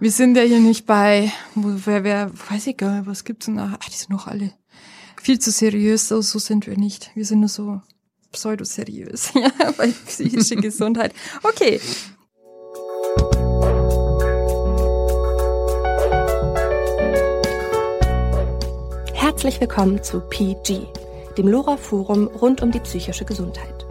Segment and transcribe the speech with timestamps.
[0.00, 3.46] Wir sind ja hier nicht bei, wo, wer, wer, weiß ich gar nicht, was gibt's
[3.46, 3.76] denn da?
[3.80, 4.52] Ach, die sind doch alle
[5.20, 7.10] viel zu seriös, so, so sind wir nicht.
[7.16, 7.80] Wir sind nur so
[8.30, 11.12] pseudoseriös, ja, bei psychischer Gesundheit.
[11.42, 11.80] Okay.
[19.14, 20.86] Herzlich willkommen zu PG,
[21.36, 23.84] dem Lora Forum rund um die psychische Gesundheit.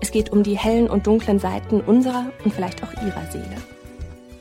[0.00, 3.58] Es geht um die hellen und dunklen Seiten unserer und vielleicht auch ihrer Seele.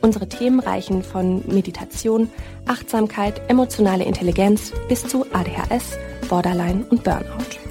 [0.02, 2.28] Unsere Themen reichen von Meditation,
[2.66, 7.62] Achtsamkeit, emotionale Intelligenz bis zu ADHS, Borderline und Burnout.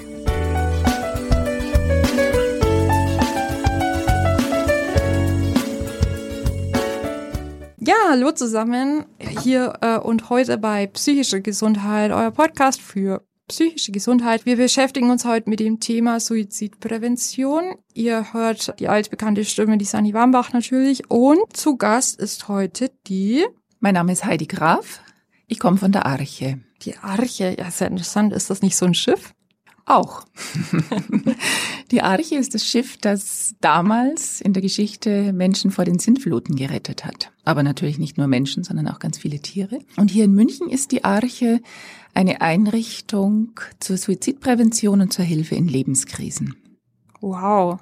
[7.80, 9.06] Ja, hallo zusammen.
[9.18, 14.46] Hier äh, und heute bei Psychische Gesundheit, euer Podcast für psychische Gesundheit.
[14.46, 17.74] Wir beschäftigen uns heute mit dem Thema Suizidprävention.
[17.94, 21.10] Ihr hört die altbekannte Stimme, die Sani Wambach natürlich.
[21.10, 23.44] Und zu Gast ist heute die...
[23.80, 25.00] Mein Name ist Heidi Graf.
[25.48, 26.60] Ich komme von der Arche.
[26.82, 28.32] Die Arche, ja, sehr interessant.
[28.32, 29.34] Ist das nicht so ein Schiff?
[29.90, 30.24] Auch.
[31.90, 37.04] die Arche ist das Schiff, das damals in der Geschichte Menschen vor den Sintfluten gerettet
[37.04, 37.32] hat.
[37.44, 39.80] Aber natürlich nicht nur Menschen, sondern auch ganz viele Tiere.
[39.96, 41.60] Und hier in München ist die Arche
[42.14, 46.54] eine Einrichtung zur Suizidprävention und zur Hilfe in Lebenskrisen.
[47.20, 47.80] Wow.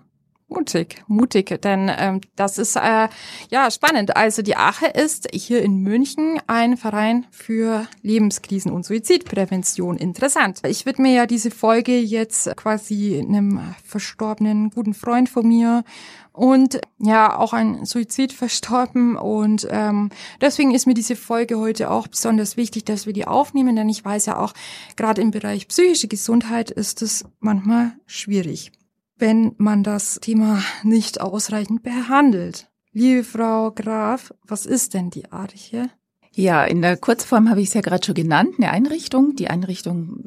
[0.51, 3.09] Mutig, mutig, denn ähm, das ist äh,
[3.51, 4.17] ja spannend.
[4.17, 9.99] Also die Ache ist hier in München ein Verein für Lebenskrisen und Suizidprävention.
[9.99, 10.61] Interessant.
[10.67, 15.85] Ich widme ja diese Folge jetzt quasi einem verstorbenen guten Freund von mir
[16.33, 20.09] und ja auch ein Suizid verstorben und ähm,
[20.41, 24.03] deswegen ist mir diese Folge heute auch besonders wichtig, dass wir die aufnehmen, denn ich
[24.03, 24.55] weiß ja auch
[24.97, 28.73] gerade im Bereich psychische Gesundheit ist es manchmal schwierig
[29.19, 32.69] wenn man das Thema nicht ausreichend behandelt.
[32.93, 35.91] Liebe Frau Graf, was ist denn die Arche?
[36.33, 39.35] Ja, in der Kurzform habe ich es ja gerade schon genannt, eine Einrichtung.
[39.35, 40.25] Die Einrichtung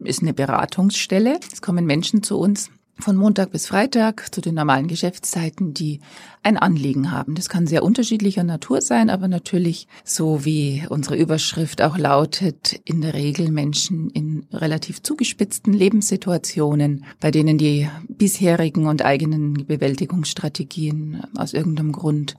[0.00, 1.40] ist eine Beratungsstelle.
[1.52, 6.00] Es kommen Menschen zu uns, von Montag bis Freitag zu den normalen Geschäftszeiten, die
[6.42, 7.34] ein Anliegen haben.
[7.34, 13.00] Das kann sehr unterschiedlicher Natur sein, aber natürlich so wie unsere Überschrift auch lautet, in
[13.00, 21.52] der Regel Menschen in relativ zugespitzten Lebenssituationen, bei denen die bisherigen und eigenen Bewältigungsstrategien aus
[21.52, 22.36] irgendeinem Grund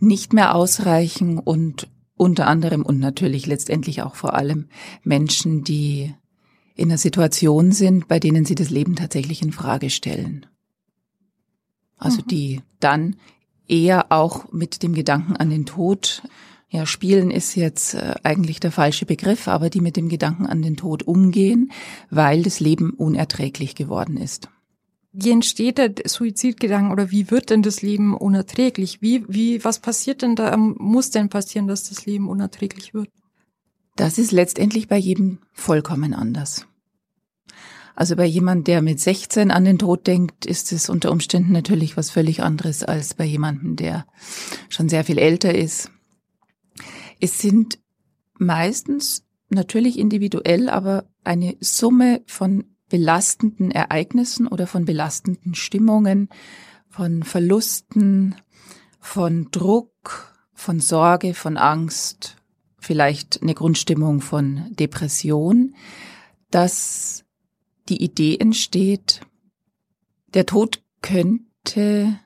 [0.00, 4.68] nicht mehr ausreichen und unter anderem und natürlich letztendlich auch vor allem
[5.02, 6.14] Menschen, die
[6.74, 10.46] in einer Situation sind, bei denen sie das Leben tatsächlich in Frage stellen.
[11.96, 12.26] Also mhm.
[12.28, 13.16] die dann
[13.68, 16.22] eher auch mit dem Gedanken an den Tod,
[16.68, 20.62] ja, spielen ist jetzt äh, eigentlich der falsche Begriff, aber die mit dem Gedanken an
[20.62, 21.70] den Tod umgehen,
[22.08, 24.48] weil das Leben unerträglich geworden ist.
[25.12, 29.02] Wie entsteht der Suizidgedanken oder wie wird denn das Leben unerträglich?
[29.02, 33.10] Wie, wie, was passiert denn da, muss denn passieren, dass das Leben unerträglich wird?
[33.96, 36.66] Das ist letztendlich bei jedem vollkommen anders.
[37.94, 41.96] Also bei jemand, der mit 16 an den Tod denkt, ist es unter Umständen natürlich
[41.96, 44.06] was völlig anderes als bei jemandem, der
[44.70, 45.90] schon sehr viel älter ist.
[47.20, 47.78] Es sind
[48.38, 56.28] meistens natürlich individuell, aber eine Summe von belastenden Ereignissen oder von belastenden Stimmungen,
[56.88, 58.36] von Verlusten,
[58.98, 62.36] von Druck, von Sorge, von Angst,
[62.82, 65.74] vielleicht eine Grundstimmung von Depression,
[66.50, 67.24] dass
[67.88, 69.20] die Idee entsteht,
[70.34, 72.18] der Tod könnte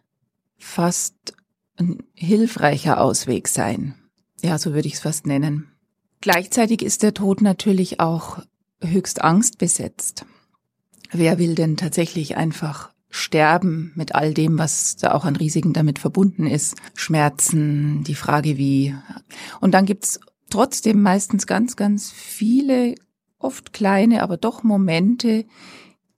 [0.58, 1.14] fast
[1.76, 3.94] ein hilfreicher Ausweg sein.
[4.42, 5.68] Ja, so würde ich es fast nennen.
[6.20, 8.42] Gleichzeitig ist der Tod natürlich auch
[8.80, 10.24] höchst angstbesetzt.
[11.12, 15.98] Wer will denn tatsächlich einfach sterben mit all dem, was da auch an Risiken damit
[15.98, 16.76] verbunden ist?
[16.94, 18.94] Schmerzen, die Frage wie.
[19.60, 20.20] Und dann gibt's
[20.50, 22.94] trotzdem meistens ganz, ganz viele,
[23.38, 25.44] oft kleine, aber doch Momente,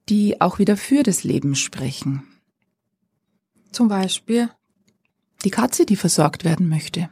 [0.09, 2.23] die auch wieder für das Leben sprechen.
[3.73, 4.51] Zum Beispiel
[5.45, 7.11] die Katze, die versorgt werden möchte.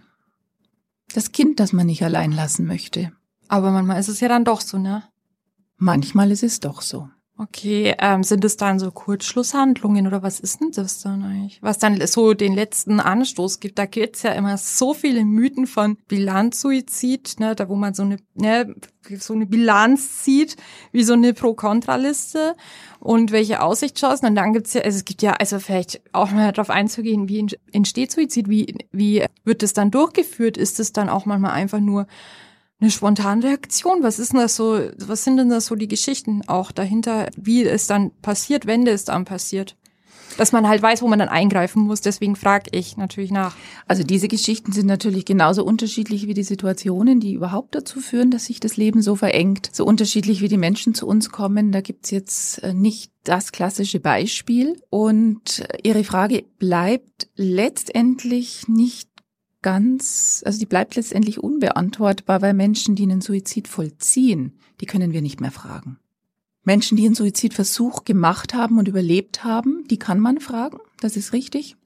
[1.15, 3.13] Das Kind, das man nicht allein lassen möchte.
[3.49, 5.05] Aber manchmal ist es ja dann doch so, ne?
[5.77, 7.09] Manchmal ist es doch so.
[7.39, 11.59] Okay, ähm, sind es dann so Kurzschlusshandlungen oder was ist denn das dann eigentlich?
[11.61, 15.99] Was dann so den letzten Anstoß gibt, da gibt's ja immer so viele Mythen von
[16.09, 18.75] Bilanzsuizid, ne, da wo man so eine, ne,
[19.19, 20.57] so eine Bilanz zieht,
[20.93, 22.57] wie so eine Pro-Kontra-Liste
[23.01, 24.29] und welche Aussichtschancen.
[24.29, 27.47] Und dann gibt's ja, also es gibt ja, also vielleicht auch mal darauf einzugehen, wie
[27.71, 30.57] entsteht Suizid, wie, wie wird es dann durchgeführt?
[30.57, 32.07] Ist es dann auch manchmal einfach nur
[32.81, 34.03] eine Spontanreaktion?
[34.03, 37.65] Was ist denn das so, was sind denn das so die Geschichten auch dahinter, wie
[37.65, 39.77] es dann passiert, wenn es dann passiert?
[40.37, 42.01] dass man halt weiß, wo man dann eingreifen muss.
[42.01, 43.57] Deswegen frage ich natürlich nach.
[43.87, 48.47] Also diese Geschichten sind natürlich genauso unterschiedlich wie die Situationen, die überhaupt dazu führen, dass
[48.47, 49.71] sich das Leben so verengt.
[49.73, 51.73] So unterschiedlich wie die Menschen zu uns kommen.
[51.73, 54.81] Da gibt's jetzt äh, nicht das klassische Beispiel.
[54.91, 59.09] Und äh, Ihre Frage bleibt letztendlich nicht
[59.63, 65.23] ganz, also die bleibt letztendlich unbeantwortbar, weil Menschen, die einen Suizid vollziehen, die können wir
[65.23, 65.99] nicht mehr fragen.
[66.63, 71.33] Menschen, die einen Suizidversuch gemacht haben und überlebt haben, die kann man fragen, das ist
[71.33, 71.77] richtig.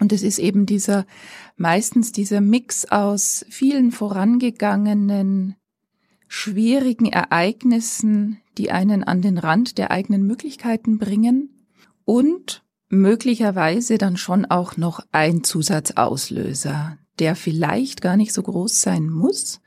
[0.00, 1.06] Und es ist eben dieser,
[1.56, 5.56] meistens dieser Mix aus vielen vorangegangenen,
[6.26, 11.50] schwierigen Ereignissen, die einen an den Rand der eigenen Möglichkeiten bringen
[12.04, 12.63] und
[12.94, 19.60] möglicherweise dann schon auch noch ein Zusatzauslöser, der vielleicht gar nicht so groß sein muss,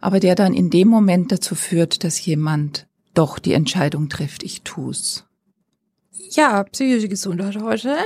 [0.00, 4.62] aber der dann in dem Moment dazu führt, dass jemand doch die Entscheidung trifft, ich
[4.62, 5.24] tu's.
[6.30, 7.96] Ja, psychische Gesundheit heute.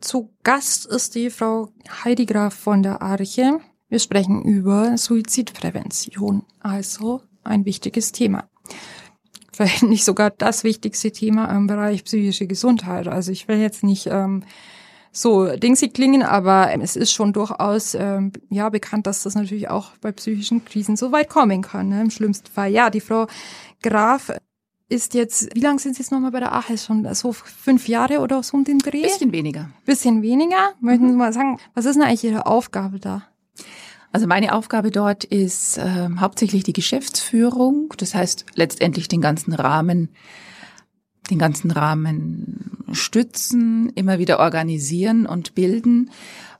[0.00, 1.70] Zu Gast ist die Frau
[2.04, 3.60] Heidi Graf von der Arche.
[3.88, 8.48] Wir sprechen über Suizidprävention, also ein wichtiges Thema.
[9.58, 13.08] Vielleicht nicht sogar das wichtigste Thema im Bereich psychische Gesundheit.
[13.08, 14.44] Also ich will jetzt nicht ähm,
[15.10, 19.96] so dingsig klingen, aber es ist schon durchaus ähm, ja bekannt, dass das natürlich auch
[20.00, 21.88] bei psychischen Krisen so weit kommen kann.
[21.88, 22.00] Ne?
[22.00, 22.70] Im schlimmsten Fall.
[22.70, 23.26] Ja, die Frau
[23.82, 24.30] Graf
[24.88, 27.12] ist jetzt, wie lange sind Sie jetzt nochmal bei der AHES schon?
[27.14, 29.02] So fünf Jahre oder so um den Dreh?
[29.02, 29.70] Bisschen weniger.
[29.84, 30.74] Bisschen weniger?
[30.80, 31.10] Möchten mhm.
[31.10, 33.24] Sie mal sagen, was ist denn eigentlich Ihre Aufgabe da?
[34.12, 40.08] Also meine Aufgabe dort ist äh, hauptsächlich die Geschäftsführung, das heißt letztendlich den ganzen Rahmen,
[41.30, 46.10] den ganzen Rahmen stützen, immer wieder organisieren und bilden,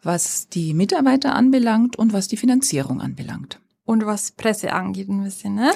[0.02, 3.60] was die Mitarbeiter anbelangt und was die Finanzierung anbelangt.
[3.84, 5.70] Und was Presse angeht ein bisschen, ne?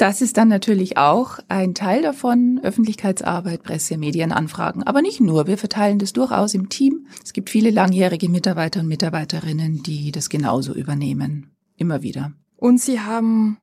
[0.00, 4.82] Das ist dann natürlich auch ein Teil davon, Öffentlichkeitsarbeit, Presse, Medienanfragen.
[4.82, 7.06] Aber nicht nur, wir verteilen das durchaus im Team.
[7.22, 11.50] Es gibt viele langjährige Mitarbeiter und Mitarbeiterinnen, die das genauso übernehmen.
[11.76, 12.32] Immer wieder.
[12.56, 13.58] Und Sie haben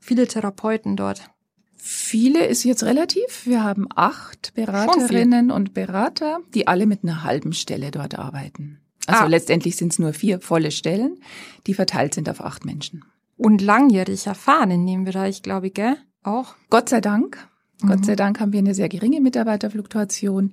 [0.00, 1.30] viele Therapeuten dort.
[1.76, 3.46] Viele ist jetzt relativ.
[3.46, 8.80] Wir haben acht Beraterinnen und Berater, die alle mit einer halben Stelle dort arbeiten.
[9.06, 9.28] Also ah.
[9.28, 11.20] letztendlich sind es nur vier volle Stellen,
[11.68, 13.04] die verteilt sind auf acht Menschen
[13.38, 15.96] und langjährig erfahren in dem Bereich, glaube ich, gell?
[16.22, 16.54] Auch.
[16.68, 17.48] Gott sei Dank.
[17.80, 17.88] Mhm.
[17.88, 20.52] Gott sei Dank haben wir eine sehr geringe Mitarbeiterfluktuation.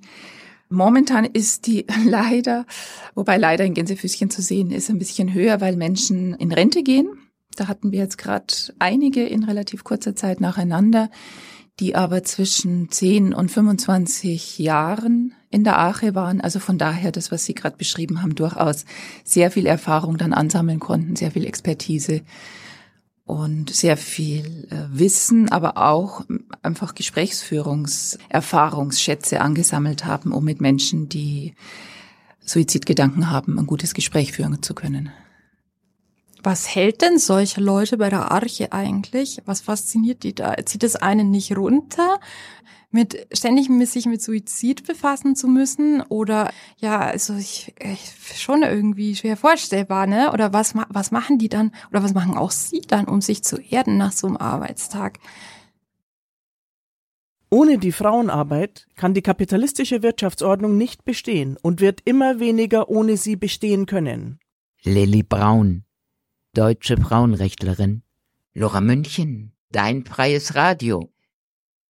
[0.68, 2.64] Momentan ist die leider,
[3.14, 7.08] wobei leider in Gänsefüßchen zu sehen ist, ein bisschen höher, weil Menschen in Rente gehen.
[7.56, 8.46] Da hatten wir jetzt gerade
[8.78, 11.10] einige in relativ kurzer Zeit nacheinander,
[11.80, 16.40] die aber zwischen 10 und 25 Jahren in der Ache waren.
[16.40, 18.84] Also von daher, das, was Sie gerade beschrieben haben, durchaus
[19.24, 22.22] sehr viel Erfahrung dann ansammeln konnten, sehr viel Expertise
[23.26, 26.24] und sehr viel äh, Wissen, aber auch
[26.62, 31.54] einfach Gesprächsführungserfahrungsschätze angesammelt haben, um mit Menschen, die
[32.44, 35.10] Suizidgedanken haben, ein gutes Gespräch führen zu können.
[36.44, 39.42] Was hält denn solche Leute bei der Arche eigentlich?
[39.46, 40.54] Was fasziniert die da?
[40.64, 42.20] Zieht es einen nicht runter?
[42.96, 49.14] Mit ständig sich mit Suizid befassen zu müssen oder ja, also ich, ich schon irgendwie
[49.14, 50.32] schwer vorstellbar, ne?
[50.32, 53.58] Oder was was machen die dann oder was machen auch sie dann, um sich zu
[53.58, 55.18] erden nach so einem Arbeitstag?
[57.50, 63.36] Ohne die Frauenarbeit kann die kapitalistische Wirtschaftsordnung nicht bestehen und wird immer weniger ohne sie
[63.36, 64.40] bestehen können.
[64.82, 65.84] Lilly Braun,
[66.54, 68.02] deutsche Frauenrechtlerin.
[68.54, 71.12] Laura München, dein freies Radio.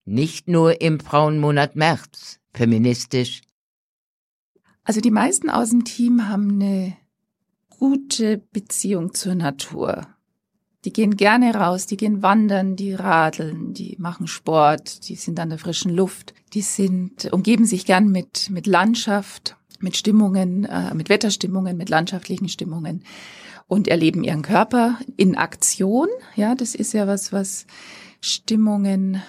[0.06, 3.42] Nicht nur im Frauenmonat März, feministisch.
[4.84, 6.96] Also die meisten aus dem Team haben eine
[7.68, 10.06] gute Beziehung zur Natur.
[10.84, 15.48] Die gehen gerne raus, die gehen wandern, die radeln, die machen Sport, die sind an
[15.48, 21.08] der frischen Luft, die sind, umgeben sich gern mit, mit Landschaft, mit Stimmungen, äh, mit
[21.08, 23.02] Wetterstimmungen, mit landschaftlichen Stimmungen
[23.66, 26.08] und erleben ihren Körper in Aktion.
[26.36, 27.66] Ja, das ist ja was, was
[28.20, 29.20] Stimmungen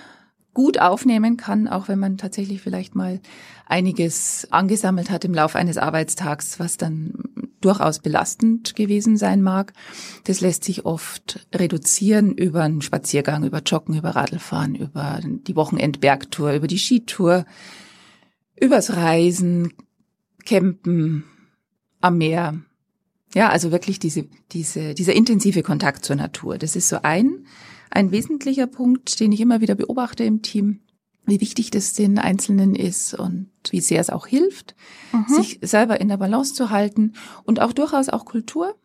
[0.58, 3.20] gut aufnehmen kann, auch wenn man tatsächlich vielleicht mal
[3.68, 7.14] einiges angesammelt hat im Laufe eines Arbeitstags, was dann
[7.62, 9.74] durchaus belastend gewesen sein mag.
[10.24, 16.54] Das lässt sich oft reduzieren über einen Spaziergang, über Joggen, über Radlfahren, über die Wochenendbergtour,
[16.54, 17.46] über die Skitour,
[18.60, 19.74] übers Reisen,
[20.44, 21.26] Campen
[22.02, 22.62] am Meer.
[23.36, 26.58] Ja, also wirklich diese, diese, dieser intensive Kontakt zur Natur.
[26.58, 27.46] Das ist so ein
[27.92, 30.82] ein wesentlicher Punkt, den ich immer wieder beobachte im Team,
[31.26, 34.76] wie wichtig das den Einzelnen ist und wie sehr es auch hilft,
[35.12, 35.34] mhm.
[35.34, 37.14] sich selber in der Balance zu halten
[37.44, 38.76] und auch durchaus auch Kultur.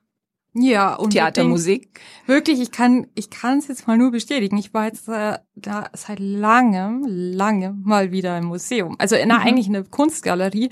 [0.54, 2.00] Ja, und Theater, Musik.
[2.26, 4.59] Wirklich, ich kann, ich kann es jetzt mal nur bestätigen.
[4.59, 8.97] Ich war jetzt äh, da seit langem, langem mal wieder im Museum.
[8.99, 9.35] Also in mhm.
[9.35, 10.68] eigentlich eine Kunstgalerie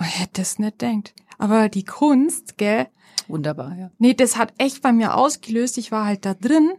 [0.00, 1.14] Oh, ich hätte das nicht denkt.
[1.36, 2.88] Aber die Kunst, gell?
[3.28, 3.90] Wunderbar, ja.
[3.98, 5.76] Nee, das hat echt bei mir ausgelöst.
[5.76, 6.72] Ich war halt da drin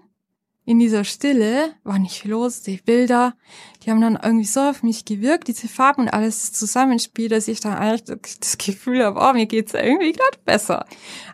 [0.66, 2.62] in dieser Stille war nicht los.
[2.62, 3.36] Die Bilder,
[3.84, 7.60] die haben dann irgendwie so auf mich gewirkt, diese Farben und alles zusammenspielt, dass ich
[7.60, 10.86] dann eigentlich das Gefühl habe, oh, mir geht's irgendwie gerade besser.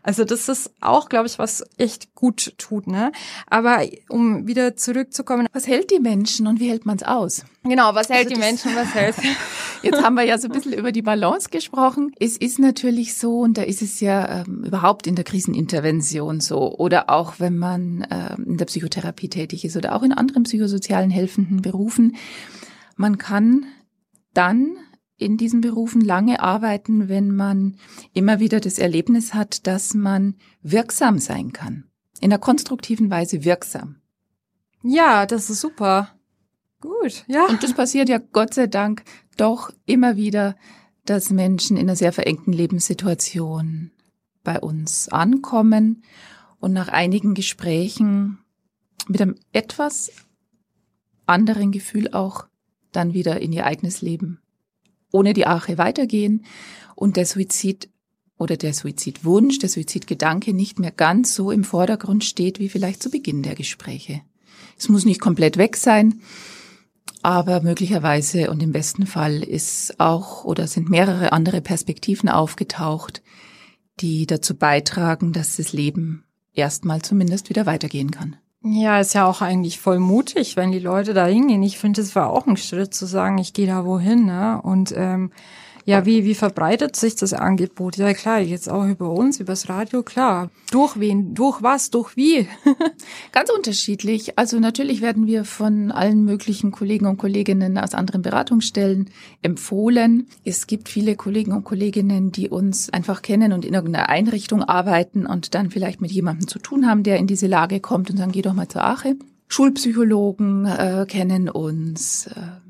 [0.04, 3.12] Also das ist auch, glaube ich, was echt gut tut, ne?
[3.48, 5.48] Aber um wieder zurückzukommen.
[5.52, 7.44] Was hält die Menschen und wie hält man's aus?
[7.64, 9.16] Genau, was hält also die Menschen, was hält
[9.84, 12.12] Jetzt haben wir ja so ein bisschen über die Balance gesprochen.
[12.20, 16.76] Es ist natürlich so, und da ist es ja ähm, überhaupt in der Krisenintervention so,
[16.78, 21.10] oder auch wenn man ähm, in der Psychotherapie tätig ist oder auch in anderen psychosozialen
[21.10, 22.16] helfenden Berufen,
[22.96, 23.66] man kann
[24.34, 24.78] dann
[25.18, 27.78] in diesen Berufen lange arbeiten, wenn man
[28.14, 31.86] immer wieder das Erlebnis hat, dass man wirksam sein kann.
[32.20, 34.02] In einer konstruktiven Weise wirksam.
[34.84, 36.10] Ja, das ist super.
[36.82, 37.46] Gut, ja.
[37.48, 39.04] Und das passiert ja Gott sei Dank
[39.38, 40.56] doch immer wieder,
[41.06, 43.92] dass Menschen in einer sehr verengten Lebenssituation
[44.44, 46.04] bei uns ankommen
[46.60, 48.40] und nach einigen Gesprächen
[49.08, 50.12] mit einem etwas
[51.28, 52.48] anderen Gefühl auch
[52.92, 54.40] dann wieder in ihr eigenes Leben
[55.12, 56.46] ohne die Arche weitergehen
[56.96, 57.90] und der Suizid
[58.38, 63.10] oder der Suizidwunsch, der Suizidgedanke nicht mehr ganz so im Vordergrund steht wie vielleicht zu
[63.10, 64.22] Beginn der Gespräche.
[64.78, 66.22] Es muss nicht komplett weg sein,
[67.24, 73.24] aber möglicherweise und im besten Fall ist auch oder sind mehrere andere Perspektiven aufgetaucht,
[74.00, 78.36] die dazu beitragen, dass das Leben erstmal zumindest wieder weitergehen kann.
[78.64, 81.64] Ja, ist ja auch eigentlich voll mutig, wenn die Leute da hingehen.
[81.64, 84.60] Ich finde, es war auch ein Schritt zu sagen, ich gehe da wohin, ne?
[84.62, 85.32] Und ähm,
[85.88, 87.96] ja, wie, wie verbreitet sich das Angebot?
[87.96, 90.50] Ja, klar, jetzt auch über uns, übers Radio, klar.
[90.70, 92.46] Durch wen, durch was, durch wie?
[93.32, 94.38] Ganz unterschiedlich.
[94.38, 99.10] Also natürlich werden wir von allen möglichen Kollegen und Kolleginnen aus anderen Beratungsstellen
[99.42, 100.28] empfohlen.
[100.44, 105.26] Es gibt viele Kollegen und Kolleginnen, die uns einfach kennen und in irgendeiner Einrichtung arbeiten
[105.26, 108.34] und dann vielleicht mit jemandem zu tun haben, der in diese Lage kommt und sagen,
[108.34, 109.16] geh doch mal zur Ache.
[109.48, 112.28] Schulpsychologen äh, kennen uns.
[112.28, 112.67] Äh,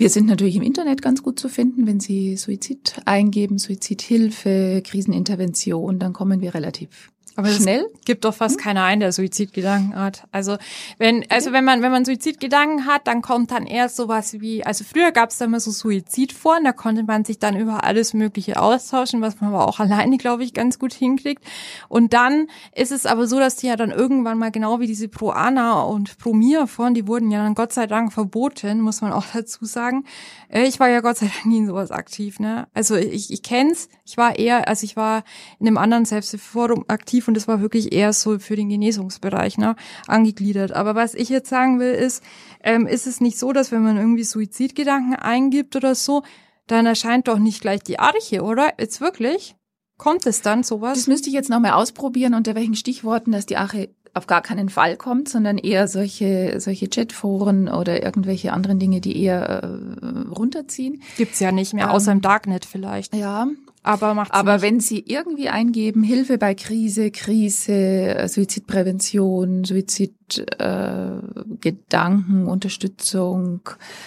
[0.00, 1.86] wir sind natürlich im Internet ganz gut zu finden.
[1.86, 7.88] Wenn Sie Suizid eingeben, Suizidhilfe, Krisenintervention, dann kommen wir relativ aber schnell.
[7.94, 8.62] Es gibt doch fast hm?
[8.62, 10.24] keiner ein, der Suizidgedanken hat.
[10.32, 10.56] Also
[10.98, 14.84] wenn, also wenn man, wenn man Suizidgedanken hat, dann kommt dann erst sowas wie, also
[14.84, 18.60] früher gab es da immer so Suizidforen, da konnte man sich dann über alles Mögliche
[18.60, 21.44] austauschen, was man aber auch alleine, glaube ich, ganz gut hinkriegt.
[21.88, 25.08] Und dann ist es aber so, dass die ja dann irgendwann mal genau wie diese
[25.08, 29.00] Pro Ana und Pro Mia Foren, die wurden ja dann Gott sei Dank verboten, muss
[29.00, 30.04] man auch dazu sagen.
[30.48, 32.66] Äh, ich war ja Gott sei Dank nie in sowas aktiv, ne?
[32.74, 35.22] Also ich, ich kenn's, ich war eher, also ich war
[35.58, 39.76] in einem anderen Selbsthilfeforum aktiv und das war wirklich eher so für den Genesungsbereich ne,
[40.06, 40.72] angegliedert.
[40.72, 42.22] Aber was ich jetzt sagen will, ist,
[42.62, 46.22] ähm, ist es nicht so, dass wenn man irgendwie Suizidgedanken eingibt oder so,
[46.66, 48.72] dann erscheint doch nicht gleich die Arche, oder?
[48.78, 49.56] Jetzt wirklich?
[49.98, 50.96] Kommt es dann sowas?
[50.96, 54.68] Das müsste ich jetzt nochmal ausprobieren, unter welchen Stichworten, dass die Arche auf gar keinen
[54.68, 61.02] Fall kommt, sondern eher solche, solche Chatforen oder irgendwelche anderen Dinge, die eher äh, runterziehen.
[61.16, 63.14] Gibt's ja nicht mehr, außer ähm, im Darknet vielleicht.
[63.14, 63.48] Ja,
[63.82, 64.62] aber macht's Aber nicht.
[64.62, 73.60] wenn Sie irgendwie eingeben, Hilfe bei Krise, Krise, Suizidprävention, Suizidgedanken, äh, Unterstützung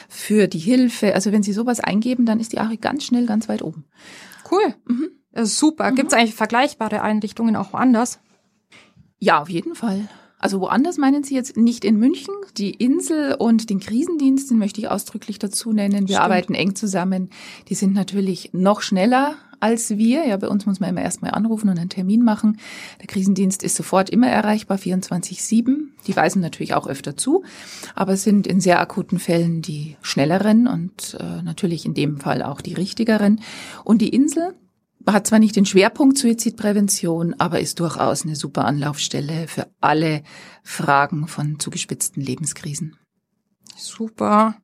[0.10, 3.50] für die Hilfe, also wenn Sie sowas eingeben, dann ist die Ari ganz schnell ganz
[3.50, 3.86] weit oben.
[4.52, 4.76] Cool.
[4.86, 5.10] Mhm.
[5.46, 5.92] super.
[5.92, 5.96] Mhm.
[5.96, 8.20] Gibt's eigentlich vergleichbare Einrichtungen auch woanders?
[9.24, 10.10] Ja, auf jeden Fall.
[10.38, 12.34] Also woanders meinen Sie jetzt nicht in München?
[12.58, 16.10] Die Insel und den Krisendienst, den möchte ich ausdrücklich dazu nennen.
[16.10, 16.20] Wir Stimmt.
[16.20, 17.30] arbeiten eng zusammen.
[17.70, 20.28] Die sind natürlich noch schneller als wir.
[20.28, 22.58] Ja, bei uns muss man immer erstmal anrufen und einen Termin machen.
[23.00, 25.78] Der Krisendienst ist sofort immer erreichbar, 24-7.
[26.06, 27.46] Die weisen natürlich auch öfter zu,
[27.96, 32.60] aber sind in sehr akuten Fällen die schnelleren und äh, natürlich in dem Fall auch
[32.60, 33.40] die richtigeren.
[33.86, 34.54] Und die Insel,
[35.06, 40.24] hat zwar nicht den Schwerpunkt Suizidprävention, aber ist durchaus eine super Anlaufstelle für alle
[40.64, 42.96] Fragen von zugespitzten Lebenskrisen.
[43.76, 44.56] Super.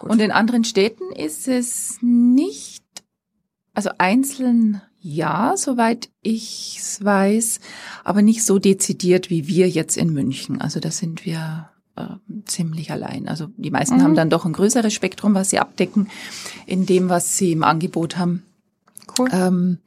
[0.00, 2.84] Und in anderen Städten ist es nicht,
[3.74, 7.60] also einzeln ja, soweit ich es weiß,
[8.04, 10.60] aber nicht so dezidiert wie wir jetzt in München.
[10.60, 12.06] Also da sind wir äh,
[12.46, 13.28] ziemlich allein.
[13.28, 14.02] Also die meisten mhm.
[14.02, 16.08] haben dann doch ein größeres Spektrum, was sie abdecken
[16.66, 18.42] in dem, was sie im Angebot haben.
[19.16, 19.28] Cool.
[19.32, 19.78] Ähm,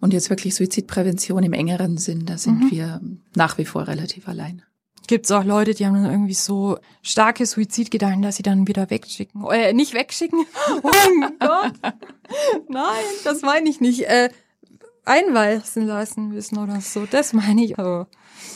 [0.00, 2.70] und jetzt wirklich Suizidprävention im engeren Sinn, da sind mhm.
[2.70, 3.00] wir
[3.34, 4.62] nach wie vor relativ allein.
[5.06, 8.88] Gibt es auch Leute, die haben dann irgendwie so starke Suizidgedanken, dass sie dann wieder
[8.90, 9.44] wegschicken.
[9.50, 10.44] Äh, nicht wegschicken.
[10.82, 11.72] Oh mein Gott.
[12.68, 14.02] Nein, das meine ich nicht.
[14.02, 14.30] Äh,
[15.04, 17.06] einweisen lassen müssen oder so.
[17.06, 17.78] Das meine ich.
[17.78, 18.06] Also.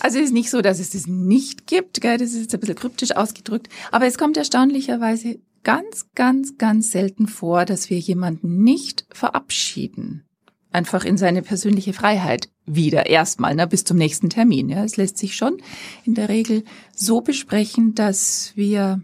[0.01, 2.19] Also es ist nicht so, dass es das nicht gibt, gell?
[2.19, 7.27] das ist jetzt ein bisschen kryptisch ausgedrückt, aber es kommt erstaunlicherweise ganz, ganz, ganz selten
[7.27, 10.25] vor, dass wir jemanden nicht verabschieden.
[10.71, 14.69] Einfach in seine persönliche Freiheit wieder erstmal, ne, bis zum nächsten Termin.
[14.69, 15.57] Ja, es lässt sich schon
[16.05, 16.63] in der Regel
[16.95, 19.03] so besprechen, dass wir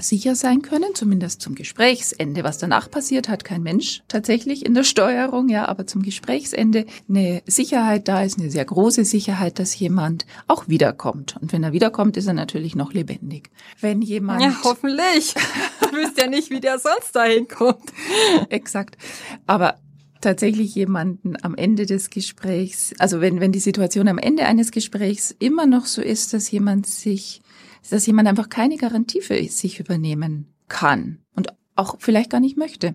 [0.00, 2.44] sicher sein können, zumindest zum Gesprächsende.
[2.44, 7.42] Was danach passiert, hat kein Mensch tatsächlich in der Steuerung, ja, aber zum Gesprächsende eine
[7.46, 11.36] Sicherheit da ist, eine sehr große Sicherheit, dass jemand auch wiederkommt.
[11.40, 13.50] Und wenn er wiederkommt, ist er natürlich noch lebendig.
[13.80, 14.42] Wenn jemand.
[14.42, 15.34] Ja, hoffentlich.
[15.80, 17.92] Du wisst ja nicht, wie der sonst dahin kommt.
[18.50, 18.96] Exakt.
[19.46, 19.76] Aber
[20.20, 25.34] tatsächlich jemanden am Ende des Gesprächs, also wenn, wenn die Situation am Ende eines Gesprächs
[25.38, 27.42] immer noch so ist, dass jemand sich,
[27.92, 32.94] dass jemand einfach keine Garantie für sich übernehmen kann und auch vielleicht gar nicht möchte,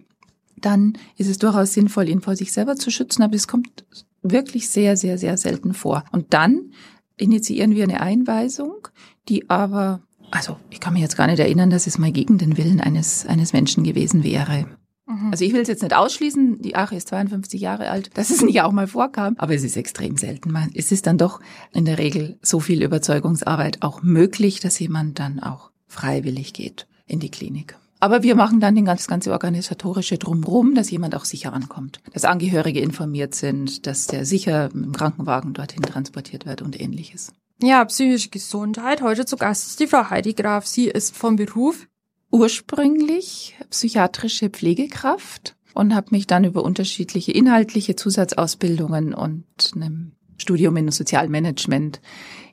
[0.57, 3.85] dann ist es durchaus sinnvoll, ihn vor sich selber zu schützen, aber es kommt
[4.21, 6.03] wirklich sehr, sehr, sehr selten vor.
[6.11, 6.73] Und dann
[7.17, 8.87] initiieren wir eine Einweisung,
[9.29, 12.57] die aber, also ich kann mich jetzt gar nicht erinnern, dass es mal gegen den
[12.57, 14.65] Willen eines, eines Menschen gewesen wäre.
[15.11, 15.31] Mhm.
[15.31, 18.41] Also ich will es jetzt nicht ausschließen, die Ache ist 52 Jahre alt, dass es
[18.41, 20.55] nicht auch mal vorkam, aber es ist extrem selten.
[20.73, 21.39] Es ist dann doch
[21.73, 27.19] in der Regel so viel Überzeugungsarbeit auch möglich, dass jemand dann auch freiwillig geht in
[27.19, 27.75] die Klinik.
[27.99, 32.25] Aber wir machen dann den ganz, ganze organisatorische drumherum, dass jemand auch sicher ankommt, dass
[32.25, 37.31] Angehörige informiert sind, dass der sicher im Krankenwagen dorthin transportiert wird und ähnliches.
[37.61, 39.03] Ja, psychische Gesundheit.
[39.03, 40.65] Heute zu Gast ist die Frau Heidi Graf.
[40.65, 41.85] Sie ist vom Beruf
[42.31, 49.45] ursprünglich psychiatrische Pflegekraft und habe mich dann über unterschiedliche inhaltliche Zusatzausbildungen und
[49.75, 52.01] einem Studium in Sozialmanagement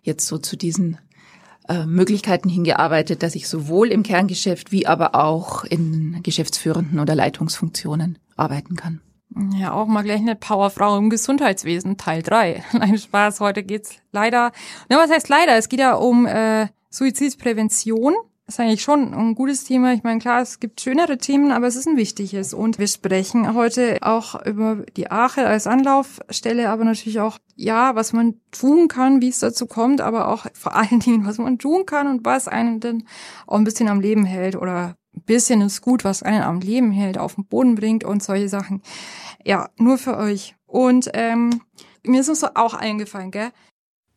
[0.02, 0.98] jetzt so zu diesen
[1.68, 8.18] äh, Möglichkeiten hingearbeitet, dass ich sowohl im Kerngeschäft wie aber auch in geschäftsführenden oder Leitungsfunktionen
[8.36, 9.00] arbeiten kann.
[9.56, 12.64] Ja, auch mal gleich eine Powerfrau im Gesundheitswesen, Teil 3.
[12.72, 14.52] Nein, Spaß, heute geht's leider,
[14.88, 15.56] na, was heißt leider?
[15.56, 18.14] Es geht ja um äh, Suizidprävention
[18.48, 19.92] ist eigentlich schon ein gutes Thema.
[19.92, 22.54] Ich meine, klar, es gibt schönere Themen, aber es ist ein wichtiges.
[22.54, 28.14] Und wir sprechen heute auch über die Ache als Anlaufstelle, aber natürlich auch, ja, was
[28.14, 31.84] man tun kann, wie es dazu kommt, aber auch vor allen Dingen, was man tun
[31.84, 33.04] kann und was einen dann
[33.46, 36.90] auch ein bisschen am Leben hält oder ein bisschen ist gut, was einen am Leben
[36.90, 38.82] hält, auf den Boden bringt und solche Sachen.
[39.44, 40.56] Ja, nur für euch.
[40.66, 41.60] Und ähm,
[42.02, 43.50] mir ist es auch eingefallen, gell?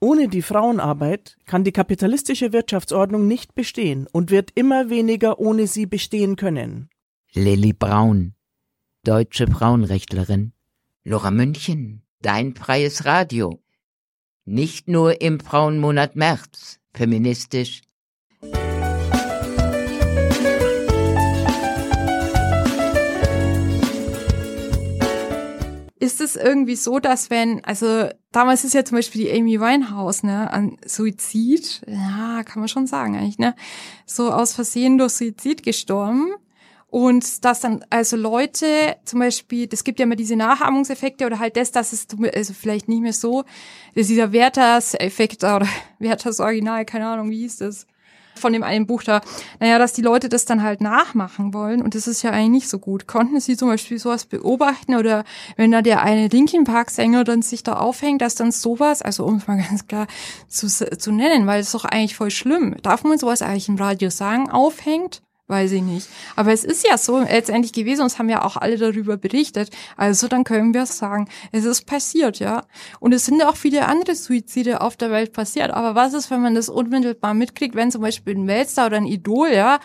[0.03, 5.85] Ohne die Frauenarbeit kann die kapitalistische Wirtschaftsordnung nicht bestehen und wird immer weniger ohne sie
[5.85, 6.89] bestehen können.
[7.33, 8.33] Lilly Braun,
[9.03, 10.53] deutsche Frauenrechtlerin.
[11.03, 13.61] Laura München, dein freies Radio.
[14.43, 17.83] Nicht nur im Frauenmonat März, feministisch,
[26.01, 30.23] ist es irgendwie so, dass wenn, also damals ist ja zum Beispiel die Amy Winehouse,
[30.23, 33.55] ne, an Suizid, ja, kann man schon sagen eigentlich, ne,
[34.07, 36.31] so aus Versehen durch Suizid gestorben.
[36.89, 41.55] Und dass dann also Leute zum Beispiel, das gibt ja immer diese Nachahmungseffekte oder halt
[41.55, 43.45] das, dass es also vielleicht nicht mehr so,
[43.95, 45.67] dieser Werthers-Effekt oder
[45.99, 47.85] Werthers Original, keine Ahnung, wie hieß das?
[48.35, 49.21] Von dem einen Buch da,
[49.59, 52.69] naja, dass die Leute das dann halt nachmachen wollen und das ist ja eigentlich nicht
[52.69, 53.07] so gut.
[53.07, 55.23] Konnten Sie zum Beispiel sowas beobachten oder
[55.57, 59.25] wenn da der eine Linkin Park Sänger dann sich da aufhängt, dass dann sowas, also
[59.25, 60.07] um es mal ganz klar
[60.47, 62.75] zu, zu nennen, weil es doch eigentlich voll schlimm.
[62.81, 65.21] Darf man sowas eigentlich im Radio sagen, aufhängt?
[65.51, 66.09] Weiß ich nicht.
[66.35, 69.69] Aber es ist ja so letztendlich gewesen, uns haben ja auch alle darüber berichtet.
[69.97, 72.63] Also dann können wir sagen, es ist passiert, ja.
[72.99, 75.69] Und es sind ja auch viele andere Suizide auf der Welt passiert.
[75.69, 79.05] Aber was ist, wenn man das unmittelbar mitkriegt, wenn zum Beispiel ein Weltstar oder ein
[79.05, 79.79] Idol, ja,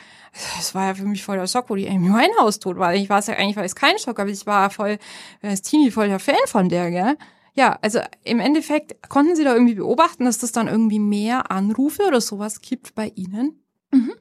[0.59, 2.95] es war ja für mich voll der Schock, wo die Amy Winehouse tot war.
[2.95, 4.99] Ich war es ja eigentlich, war es kein Schock, aber ich war voll,
[5.43, 7.17] als Teenie voll der Fan von der, gell.
[7.55, 12.07] Ja, also im Endeffekt konnten Sie da irgendwie beobachten, dass das dann irgendwie mehr Anrufe
[12.07, 13.65] oder sowas gibt bei Ihnen?
[13.93, 14.13] Mhm.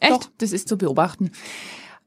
[0.00, 0.12] Echt?
[0.12, 1.30] Doch, das ist zu beobachten.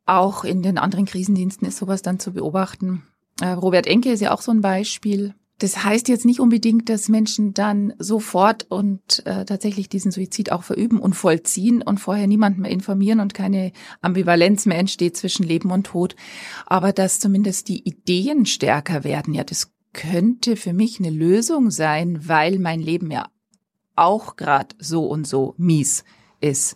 [0.06, 3.04] Auch in den anderen Krisendiensten ist sowas dann zu beobachten.
[3.42, 5.34] Äh, Robert Enke ist ja auch so ein Beispiel.
[5.60, 10.64] Das heißt jetzt nicht unbedingt, dass Menschen dann sofort und äh, tatsächlich diesen Suizid auch
[10.64, 15.72] verüben und vollziehen und vorher niemanden mehr informieren und keine Ambivalenz mehr entsteht zwischen Leben
[15.72, 16.16] und Tod.
[16.66, 22.28] Aber dass zumindest die Ideen stärker werden, ja, das könnte für mich eine Lösung sein,
[22.28, 23.28] weil mein Leben ja
[23.96, 26.04] auch gerade so und so mies
[26.42, 26.76] ist.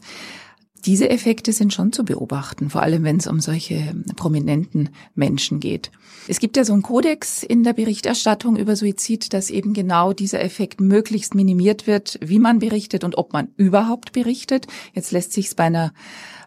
[0.88, 5.92] Diese Effekte sind schon zu beobachten, vor allem wenn es um solche prominenten Menschen geht.
[6.30, 10.42] Es gibt ja so einen Kodex in der Berichterstattung über Suizid, dass eben genau dieser
[10.42, 14.68] Effekt möglichst minimiert wird, wie man berichtet und ob man überhaupt berichtet.
[14.94, 15.94] Jetzt lässt sich es bei einer,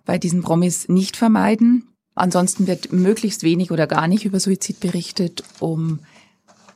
[0.07, 1.89] bei diesen Promis nicht vermeiden.
[2.15, 5.99] Ansonsten wird möglichst wenig oder gar nicht über Suizid berichtet, um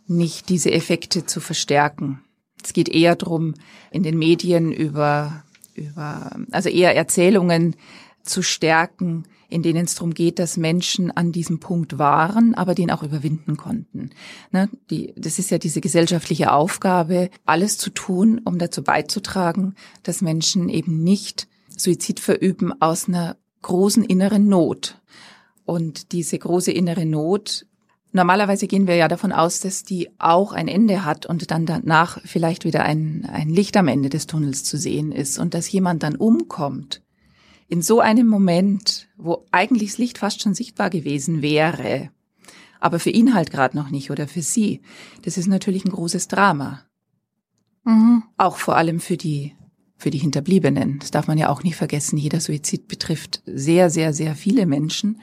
[0.07, 2.21] nicht diese Effekte zu verstärken.
[2.63, 3.55] Es geht eher darum,
[3.91, 7.77] in den Medien über über, also eher Erzählungen
[8.23, 12.91] zu stärken, in denen es darum geht, dass Menschen an diesem Punkt waren, aber den
[12.91, 14.11] auch überwinden konnten.
[14.51, 14.69] Ne?
[14.91, 20.69] Die, das ist ja diese gesellschaftliche Aufgabe, alles zu tun, um dazu beizutragen, dass Menschen
[20.69, 25.01] eben nicht Suizid verüben aus einer großen inneren Not.
[25.65, 27.67] Und diese große innere Not
[28.17, 32.21] Normalerweise gehen wir ja davon aus, dass die auch ein Ende hat und dann danach
[32.25, 36.05] vielleicht wieder ein, ein Licht am Ende des Tunnels zu sehen ist und dass jemand
[36.05, 37.03] dann umkommt.
[37.67, 42.11] In so einem Moment, wo eigentlich das Licht fast schon sichtbar gewesen wäre,
[42.79, 44.81] aber für ihn halt gerade noch nicht oder für sie,
[45.23, 46.83] das ist natürlich ein großes Drama.
[47.83, 48.23] Mhm.
[48.37, 49.55] Auch vor allem für die
[49.97, 51.01] für die Hinterbliebenen.
[51.01, 52.17] Das darf man ja auch nicht vergessen.
[52.17, 55.21] Jeder Suizid betrifft sehr, sehr, sehr viele Menschen.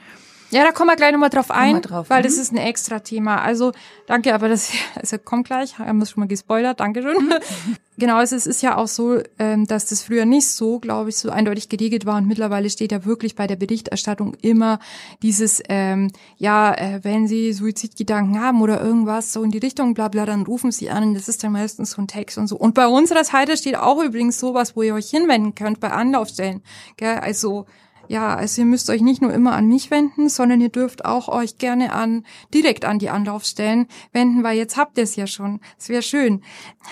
[0.52, 2.24] Ja, da kommen wir gleich nochmal drauf ein, drauf, weil mhm.
[2.24, 3.40] das ist ein extra Thema.
[3.40, 3.72] Also
[4.06, 5.78] danke, aber das also kommt gleich.
[5.78, 7.16] Haben wir schon mal gespoilert, Dankeschön.
[7.24, 7.32] Mhm.
[7.96, 11.16] genau, also es ist ja auch so, ähm, dass das früher nicht so, glaube ich,
[11.16, 14.78] so eindeutig geregelt war und mittlerweile steht ja wirklich bei der Berichterstattung immer
[15.22, 20.08] dieses, ähm, ja, äh, wenn Sie Suizidgedanken haben oder irgendwas so in die Richtung, bla
[20.08, 21.14] bla, dann rufen Sie an.
[21.14, 22.56] Das ist dann meistens so ein Text und so.
[22.56, 26.60] Und bei unserer Seite steht auch übrigens sowas, wo ihr euch hinwenden könnt bei Anlaufstellen.
[26.98, 27.16] Gell?
[27.20, 27.64] Also
[28.12, 31.28] ja, also ihr müsst euch nicht nur immer an mich wenden, sondern ihr dürft auch
[31.28, 35.60] euch gerne an direkt an die Anlaufstellen wenden, weil jetzt habt ihr es ja schon.
[35.78, 36.44] Es wäre schön.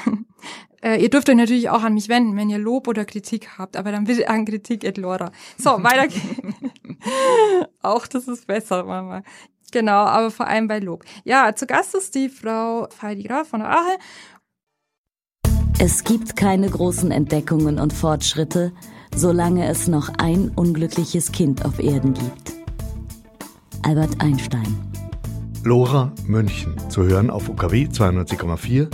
[0.83, 3.77] äh, ihr dürft euch natürlich auch an mich wenden, wenn ihr Lob oder Kritik habt,
[3.77, 5.31] aber dann bitte an Kritik et Laura.
[5.59, 6.25] So, weiter geht's.
[7.83, 9.23] auch das ist besser Mama.
[9.73, 11.05] Genau, aber vor allem bei Lob.
[11.25, 13.99] Ja, zu Gast ist die Frau Heidi Graf von der Ache.
[15.79, 18.73] Es gibt keine großen Entdeckungen und Fortschritte,
[19.15, 22.53] solange es noch ein unglückliches Kind auf Erden gibt.
[23.83, 24.77] Albert Einstein.
[25.65, 28.89] Lora München zu hören auf UKW 92,4,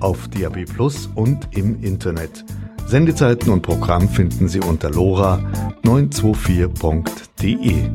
[0.00, 2.44] auf DAB Plus und im Internet.
[2.86, 7.90] Sendezeiten und Programm finden Sie unter lora924.de.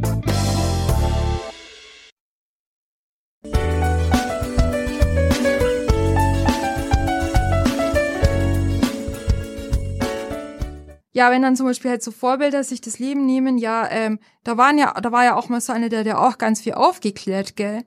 [11.20, 14.56] ja, wenn dann zum Beispiel halt so Vorbilder sich das Leben nehmen, ja, ähm, da
[14.56, 17.58] waren ja, da war ja auch mal so einer, der, der auch ganz viel aufgeklärt,
[17.58, 17.84] gell?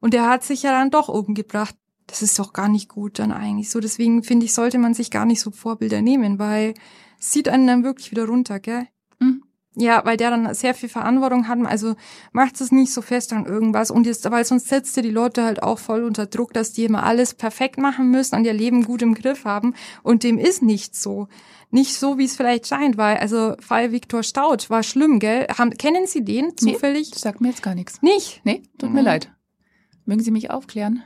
[0.00, 1.74] Und der hat sich ja dann doch umgebracht.
[2.06, 3.80] Das ist doch gar nicht gut dann eigentlich so.
[3.80, 6.74] Deswegen finde ich, sollte man sich gar nicht so Vorbilder nehmen, weil
[7.18, 8.86] es zieht einen dann wirklich wieder runter, gell?
[9.20, 9.42] Mhm.
[9.74, 11.58] Ja, weil der dann sehr viel Verantwortung hat.
[11.64, 11.94] Also
[12.32, 13.90] macht es nicht so fest an irgendwas.
[13.90, 16.84] Und jetzt, weil sonst setzt ihr die Leute halt auch voll unter Druck, dass die
[16.84, 19.72] immer alles perfekt machen müssen und ihr Leben gut im Griff haben.
[20.02, 21.28] Und dem ist nicht so
[21.70, 25.46] nicht so, wie es vielleicht scheint, weil also Fall Viktor Staud war schlimm, gell?
[25.56, 27.10] Haben, kennen Sie den zufällig?
[27.12, 28.02] Nee, sagt mir jetzt gar nichts.
[28.02, 28.40] Nicht?
[28.44, 28.96] Nee, tut mhm.
[28.96, 29.32] mir leid.
[30.04, 31.02] Mögen Sie mich aufklären?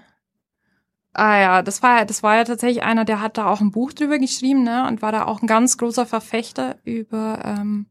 [1.12, 3.92] Ah ja, das war das war ja tatsächlich einer, der hat da auch ein Buch
[3.92, 4.86] drüber geschrieben, ne?
[4.86, 7.86] Und war da auch ein ganz großer Verfechter über ähm,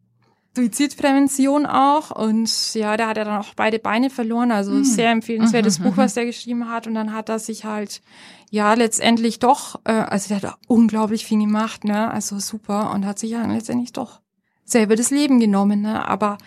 [0.60, 2.12] Suizidprävention auch.
[2.12, 4.52] Und ja, der hat ja dann auch beide Beine verloren.
[4.52, 4.84] Also mhm.
[4.84, 6.88] sehr empfehlenswertes mhm, Buch, was der geschrieben hat.
[6.88, 8.02] Und dann hat er sich halt
[8.50, 12.12] ja letztendlich doch, äh, also der hat unglaublich viel gemacht, ne?
[12.12, 14.22] Also super und hat sich ja letztendlich doch
[14.66, 16.08] selber das Leben genommen, ne?
[16.08, 16.38] Aber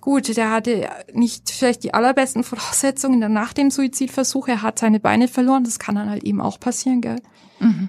[0.00, 4.48] gut, der hatte nicht vielleicht die allerbesten Voraussetzungen dann nach dem Suizidversuch.
[4.48, 5.64] Er hat seine Beine verloren.
[5.64, 7.20] Das kann dann halt eben auch passieren, gell?
[7.58, 7.88] Mhm.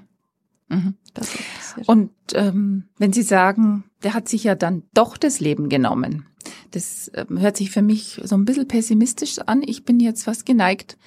[0.69, 0.95] Mhm.
[1.85, 6.25] Und ähm, wenn Sie sagen, der hat sich ja dann doch das Leben genommen,
[6.71, 9.61] das ähm, hört sich für mich so ein bisschen pessimistisch an.
[9.65, 10.97] Ich bin jetzt fast geneigt,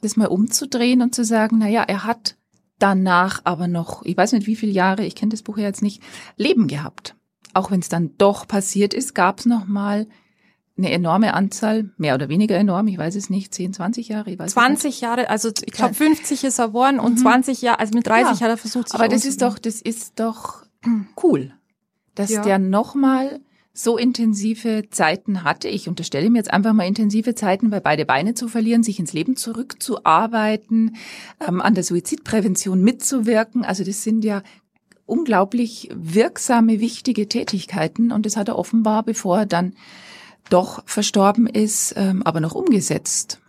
[0.00, 2.36] das mal umzudrehen und zu sagen, na ja, er hat
[2.78, 5.82] danach aber noch, ich weiß nicht wie viele Jahre, ich kenne das Buch ja jetzt
[5.82, 6.02] nicht,
[6.36, 7.14] Leben gehabt.
[7.54, 10.08] Auch wenn es dann doch passiert ist, gab es noch mal
[10.76, 14.38] eine enorme Anzahl, mehr oder weniger enorm, ich weiß es nicht, 10, 20 Jahre, ich
[14.38, 17.22] weiß 20 Jahre, also ich glaube 50 ist er geworden und mhm.
[17.22, 19.82] 20 Jahre, also mit 30 ja, hat er versucht sich Aber das ist doch, das
[19.82, 20.64] ist doch
[21.22, 21.52] cool,
[22.14, 22.42] dass ja.
[22.42, 23.40] der nochmal
[23.74, 25.68] so intensive Zeiten hatte.
[25.68, 29.14] Ich unterstelle mir jetzt einfach mal intensive Zeiten, weil beide Beine zu verlieren, sich ins
[29.14, 30.96] Leben zurückzuarbeiten,
[31.46, 33.64] ähm, an der Suizidprävention mitzuwirken.
[33.64, 34.42] Also das sind ja
[35.06, 38.12] unglaublich wirksame, wichtige Tätigkeiten.
[38.12, 39.72] Und das hat er offenbar, bevor er dann
[40.50, 43.40] doch verstorben ist, ähm, aber noch umgesetzt.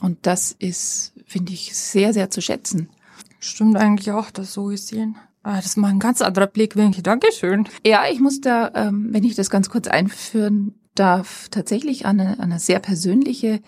[0.00, 2.90] Und das ist, finde ich, sehr, sehr zu schätzen.
[3.38, 5.16] Stimmt eigentlich auch, das so gesehen.
[5.42, 7.02] Ah, das ist mal ein ganz anderer Blickwinkel.
[7.02, 7.68] Dankeschön.
[7.84, 12.38] Ja, ich muss da, ähm, wenn ich das ganz kurz einführen darf, tatsächlich an eine,
[12.38, 13.60] an eine sehr persönliche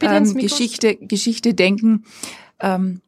[0.00, 2.04] ähm, Geschichte, Geschichte denken.
[2.60, 3.00] Ähm,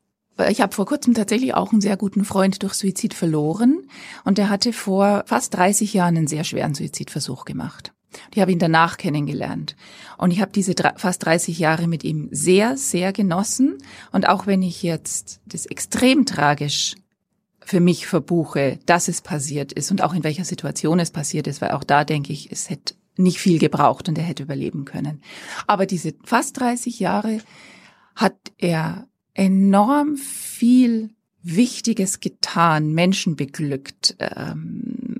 [0.48, 3.83] ich habe vor kurzem tatsächlich auch einen sehr guten Freund durch Suizid verloren
[4.24, 7.92] und der hatte vor fast 30 Jahren einen sehr schweren Suizidversuch gemacht.
[8.35, 9.77] Ich habe ihn danach kennengelernt.
[10.18, 13.79] Und ich habe diese fast 30 Jahre mit ihm sehr, sehr genossen.
[14.12, 16.96] Und auch wenn ich jetzt das extrem tragisch
[17.61, 21.61] für mich verbuche, dass es passiert ist und auch in welcher Situation es passiert ist,
[21.61, 25.23] weil auch da denke ich, es hätte nicht viel gebraucht und er hätte überleben können.
[25.66, 27.40] Aber diese fast 30 Jahre
[28.16, 31.11] hat er enorm viel
[31.42, 35.19] Wichtiges getan, Menschen beglückt, ähm,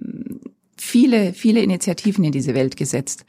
[0.91, 3.25] viele, viele Initiativen in diese Welt gesetzt.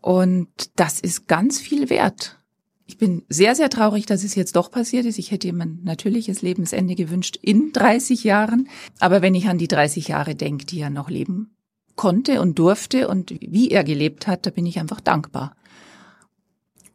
[0.00, 2.40] Und das ist ganz viel wert.
[2.86, 5.18] Ich bin sehr, sehr traurig, dass es jetzt doch passiert ist.
[5.18, 8.68] Ich hätte ihm ein natürliches Lebensende gewünscht in 30 Jahren.
[9.00, 11.56] Aber wenn ich an die 30 Jahre denke, die er noch leben
[11.96, 15.56] konnte und durfte und wie er gelebt hat, da bin ich einfach dankbar.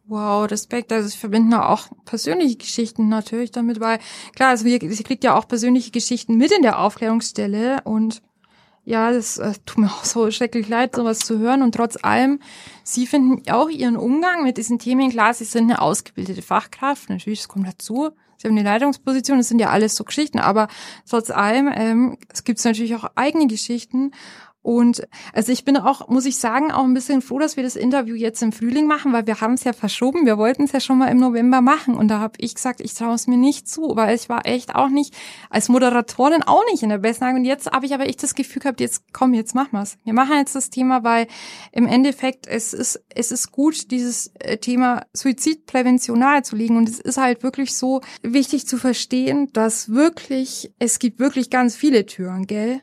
[0.06, 0.92] Wow, Respekt.
[0.92, 3.98] Also ich verbinde auch persönliche Geschichten natürlich damit, weil
[4.34, 8.22] klar, also sie kriegt ja auch persönliche Geschichten mit in der Aufklärungsstelle und
[8.84, 11.62] ja, das äh, tut mir auch so schrecklich leid, sowas zu hören.
[11.62, 12.40] Und trotz allem,
[12.82, 15.34] Sie finden auch Ihren Umgang mit diesen Themen klar.
[15.34, 17.08] Sie sind eine ausgebildete Fachkraft.
[17.08, 18.10] Natürlich, das kommt dazu.
[18.36, 19.38] Sie haben eine Leitungsposition.
[19.38, 20.40] Das sind ja alles so Geschichten.
[20.40, 20.66] Aber
[21.08, 24.10] trotz allem, ähm, es gibt natürlich auch eigene Geschichten.
[24.62, 27.74] Und also ich bin auch, muss ich sagen, auch ein bisschen froh, dass wir das
[27.74, 30.24] Interview jetzt im Frühling machen, weil wir haben es ja verschoben.
[30.24, 31.96] Wir wollten es ja schon mal im November machen.
[31.96, 34.74] Und da habe ich gesagt, ich traue es mir nicht zu, weil ich war echt
[34.74, 35.14] auch nicht,
[35.50, 37.38] als Moderatorin auch nicht in der besten Lage.
[37.38, 39.98] Und jetzt habe ich aber echt das Gefühl gehabt, jetzt komm, jetzt machen wir's.
[40.04, 41.26] Wir machen jetzt das Thema, weil
[41.72, 46.76] im Endeffekt es ist, es ist gut, dieses äh, Thema Suizidprävention nahezulegen.
[46.76, 51.74] Und es ist halt wirklich so wichtig zu verstehen, dass wirklich, es gibt wirklich ganz
[51.74, 52.80] viele Türen, gell?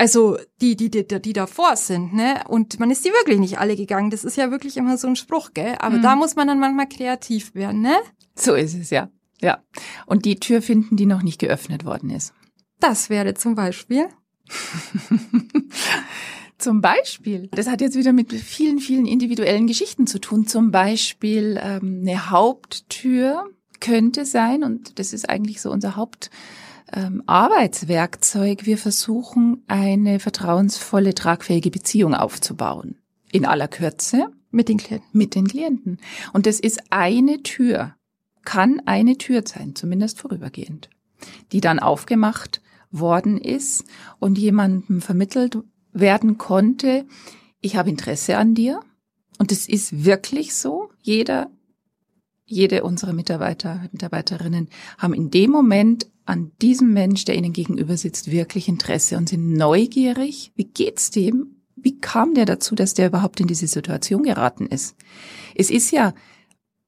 [0.00, 2.42] Also die, die, die, die davor sind, ne?
[2.48, 4.08] Und man ist die wirklich nicht alle gegangen.
[4.08, 5.76] Das ist ja wirklich immer so ein Spruch, gell?
[5.78, 6.02] Aber mhm.
[6.02, 7.98] da muss man dann manchmal kreativ werden, ne?
[8.34, 9.10] So ist es, ja.
[9.42, 9.62] Ja.
[10.06, 12.32] Und die Tür finden, die noch nicht geöffnet worden ist.
[12.78, 14.08] Das wäre zum Beispiel.
[16.56, 17.48] Zum Beispiel.
[17.52, 20.46] Das hat jetzt wieder mit vielen, vielen individuellen Geschichten zu tun.
[20.46, 23.48] Zum Beispiel ähm, eine Haupttür
[23.80, 26.30] könnte sein, und das ist eigentlich so unser Haupt
[26.92, 28.66] ähm, Arbeitswerkzeug.
[28.66, 32.98] Wir versuchen, eine vertrauensvolle, tragfähige Beziehung aufzubauen.
[33.32, 34.28] In aller Kürze.
[34.50, 35.08] Mit den Klienten.
[35.12, 35.98] Mit den Klienten.
[36.32, 37.94] Und das ist eine Tür,
[38.44, 40.90] kann eine Tür sein, zumindest vorübergehend,
[41.52, 43.84] die dann aufgemacht worden ist
[44.18, 45.58] und jemandem vermittelt
[45.92, 47.06] werden konnte,
[47.60, 48.80] ich habe Interesse an dir.
[49.38, 50.90] Und es ist wirklich so.
[51.00, 51.50] Jeder,
[52.44, 58.30] jede unserer Mitarbeiter, Mitarbeiterinnen haben in dem Moment an diesem Mensch, der ihnen gegenüber sitzt,
[58.30, 60.52] wirklich Interesse und sind neugierig.
[60.54, 61.56] Wie geht's dem?
[61.74, 64.94] Wie kam der dazu, dass der überhaupt in diese Situation geraten ist?
[65.56, 66.14] Es ist ja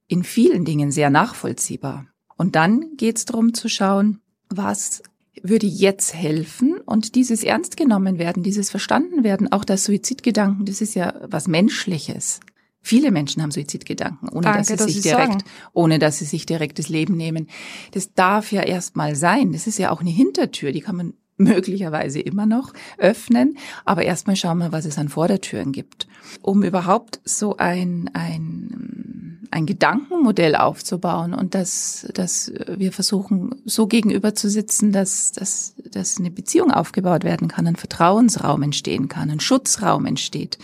[0.07, 2.07] in vielen Dingen sehr nachvollziehbar.
[2.37, 5.03] Und dann geht's darum zu schauen, was
[5.43, 10.81] würde jetzt helfen und dieses ernst genommen werden, dieses verstanden werden, auch das Suizidgedanken, das
[10.81, 12.41] ist ja was Menschliches.
[12.85, 15.45] Viele Menschen haben Suizidgedanken, ohne Danke, dass sie dass sich direkt, sagen.
[15.73, 17.47] ohne dass sie sich direkt das Leben nehmen.
[17.93, 19.53] Das darf ja erstmal sein.
[19.53, 23.57] Das ist ja auch eine Hintertür, die kann man möglicherweise immer noch öffnen.
[23.85, 26.09] Aber erstmal schauen wir, was es an Vordertüren gibt.
[26.41, 34.35] Um überhaupt so ein, ein, ein Gedankenmodell aufzubauen und dass, dass wir versuchen, so gegenüber
[34.35, 39.41] zu sitzen, dass, dass, dass eine Beziehung aufgebaut werden kann, ein Vertrauensraum entstehen kann, ein
[39.41, 40.59] Schutzraum entsteht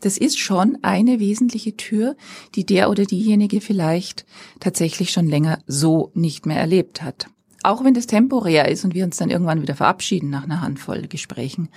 [0.00, 2.16] das ist schon eine wesentliche Tür,
[2.54, 4.26] die der oder diejenige vielleicht
[4.58, 7.28] tatsächlich schon länger so nicht mehr erlebt hat.
[7.62, 11.06] Auch wenn das temporär ist und wir uns dann irgendwann wieder verabschieden nach einer Handvoll
[11.08, 11.68] Gesprächen.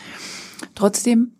[0.75, 1.33] Trotzdem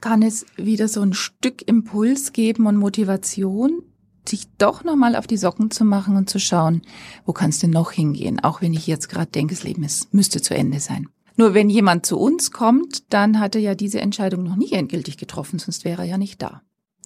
[0.00, 3.82] kann es wieder so ein Stück Impuls geben und Motivation,
[4.26, 6.82] sich doch nochmal auf die Socken zu machen und zu schauen,
[7.24, 10.40] wo kannst du noch hingehen, auch wenn ich jetzt gerade denke, das Leben ist, müsste
[10.40, 11.08] zu Ende sein.
[11.38, 15.18] Nur wenn jemand zu uns kommt, dann hat er ja diese Entscheidung noch nie endgültig
[15.18, 16.62] getroffen, sonst wäre er ja nicht da.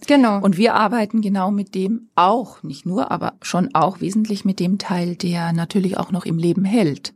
[0.07, 0.41] Genau.
[0.41, 4.79] Und wir arbeiten genau mit dem auch, nicht nur, aber schon auch wesentlich mit dem
[4.79, 7.13] Teil, der natürlich auch noch im Leben hält.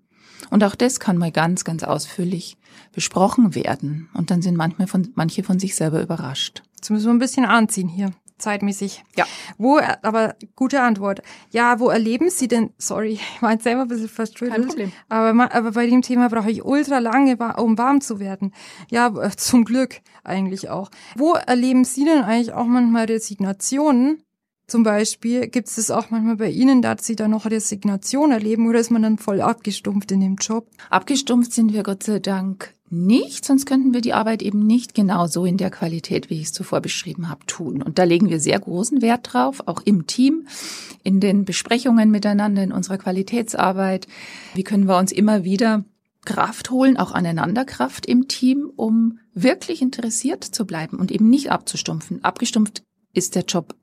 [0.51, 2.59] Und auch das kann mal ganz, ganz ausführlich
[2.93, 4.11] besprochen werden.
[4.13, 6.63] Und dann sind manchmal von, manche von sich selber überrascht.
[6.75, 9.03] Jetzt müssen wir ein bisschen anziehen hier zeitmäßig.
[9.17, 9.25] Ja.
[9.59, 11.23] Wo, aber gute Antwort.
[11.51, 14.57] Ja, wo erleben Sie denn, sorry, ich war jetzt selber ein bisschen verströdelt.
[14.57, 14.93] Kein Problem.
[15.09, 18.53] Aber, aber bei dem Thema brauche ich ultra lange, um warm zu werden.
[18.91, 20.91] Ja, zum Glück eigentlich auch.
[21.17, 24.23] Wo erleben Sie denn eigentlich auch manchmal Resignationen?
[24.69, 28.69] Zum Beispiel gibt es das auch manchmal bei Ihnen, dass Sie da noch Resignation erleben
[28.69, 30.69] oder ist man dann voll abgestumpft in dem Job?
[30.91, 35.27] Abgestumpft sind wir Gott sei Dank nicht, sonst könnten wir die Arbeit eben nicht genau
[35.27, 37.83] so in der Qualität, wie ich es zuvor beschrieben habe, tun.
[37.83, 40.47] Und da legen wir sehr großen Wert drauf, auch im Team,
[41.03, 44.07] in den Besprechungen miteinander, in unserer Qualitätsarbeit.
[44.55, 45.85] Wie können wir uns immer wieder
[46.25, 51.51] Kraft holen, auch aneinander Kraft im Team, um wirklich interessiert zu bleiben und eben nicht
[51.51, 52.25] abzustumpfen.
[52.25, 53.75] Abgestumpft ist der Job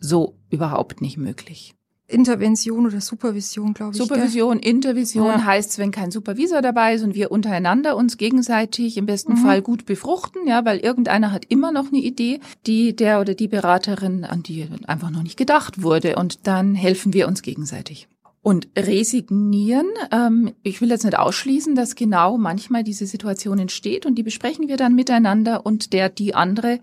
[0.00, 1.74] so überhaupt nicht möglich
[2.12, 3.98] Intervention oder Supervision, glaube ich.
[3.98, 4.70] Supervision, gell?
[4.70, 5.44] Intervision Ja.
[5.44, 9.36] heißt, wenn kein Supervisor dabei ist und wir untereinander uns gegenseitig im besten Mhm.
[9.38, 13.48] Fall gut befruchten, ja, weil irgendeiner hat immer noch eine Idee, die der oder die
[13.48, 18.08] Beraterin, an die einfach noch nicht gedacht wurde und dann helfen wir uns gegenseitig.
[18.44, 24.16] Und resignieren, ähm, ich will jetzt nicht ausschließen, dass genau manchmal diese Situation entsteht und
[24.16, 26.80] die besprechen wir dann miteinander und der, die andere,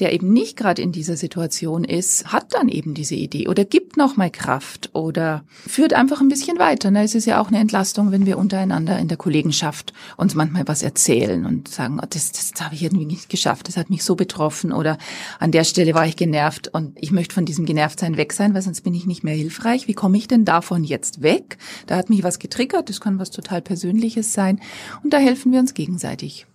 [0.00, 3.96] der eben nicht gerade in dieser Situation ist, hat dann eben diese Idee oder gibt
[3.96, 6.90] nochmal Kraft oder führt einfach ein bisschen weiter.
[6.90, 7.04] Ne?
[7.04, 10.82] Es ist ja auch eine Entlastung, wenn wir untereinander in der Kollegenschaft uns manchmal was
[10.82, 14.16] erzählen und sagen, oh, das, das habe ich irgendwie nicht geschafft, das hat mich so
[14.16, 14.98] betroffen oder
[15.38, 18.62] an der Stelle war ich genervt und ich möchte von diesem Genervtsein weg sein, weil
[18.62, 19.86] sonst bin ich nicht mehr hilfreich.
[19.86, 21.58] Wie komme ich denn davon jetzt weg?
[21.86, 24.60] Da hat mich was getriggert, das kann was total Persönliches sein
[25.02, 26.46] und da helfen wir uns gegenseitig.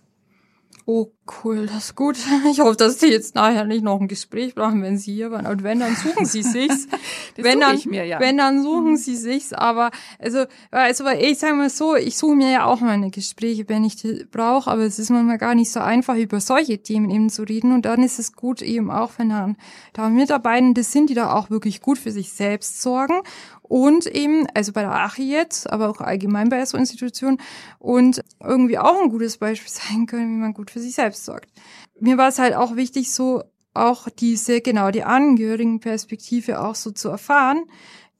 [0.86, 1.12] Oh,
[1.44, 2.16] cool, das ist gut.
[2.50, 5.46] Ich hoffe, dass Sie jetzt nachher nicht noch ein Gespräch brauchen, wenn Sie hier waren.
[5.46, 6.88] Und wenn, dann suchen Sie sich's.
[7.36, 8.18] Das wenn suche dann, ich mir, ja.
[8.18, 9.52] wenn dann suchen Sie sich's.
[9.52, 13.84] Aber also, also ich sage mal so, ich suche mir ja auch meine Gespräche, wenn
[13.84, 14.70] ich die brauche.
[14.70, 17.72] Aber es ist manchmal gar nicht so einfach, über solche Themen eben zu reden.
[17.72, 19.56] Und dann ist es gut eben auch, wenn dann
[19.92, 23.20] da Mitarbeitende sind, die da auch wirklich gut für sich selbst sorgen.
[23.70, 27.38] Und eben, also bei der ACHI jetzt, aber auch allgemein bei so Institutionen
[27.78, 31.48] und irgendwie auch ein gutes Beispiel sein können, wie man gut für sich selbst sorgt.
[32.00, 37.10] Mir war es halt auch wichtig, so auch diese, genau, die Angehörigenperspektive auch so zu
[37.10, 37.62] erfahren.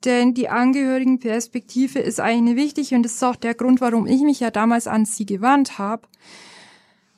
[0.05, 4.39] Denn die Angehörigenperspektive ist eigentlich wichtig und das ist auch der Grund, warum ich mich
[4.39, 6.07] ja damals an sie gewandt habe.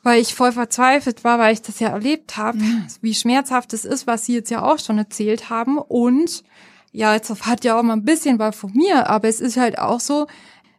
[0.02, 2.58] Weil ich voll verzweifelt war, weil ich das ja erlebt habe,
[3.02, 5.78] wie schmerzhaft es ist, was sie jetzt ja auch schon erzählt haben.
[5.78, 6.44] Und
[6.94, 9.80] ja, jetzt hat ja auch mal ein bisschen was von mir, aber es ist halt
[9.80, 10.28] auch so,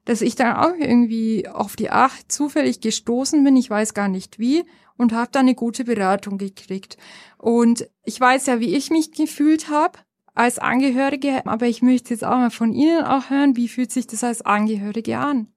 [0.05, 4.39] dass ich dann auch irgendwie auf die Acht zufällig gestoßen bin, ich weiß gar nicht
[4.39, 4.65] wie,
[4.97, 6.97] und habe dann eine gute Beratung gekriegt.
[7.37, 9.99] Und ich weiß ja, wie ich mich gefühlt habe
[10.35, 14.07] als Angehörige, aber ich möchte jetzt auch mal von Ihnen auch hören, wie fühlt sich
[14.07, 15.49] das als Angehörige an?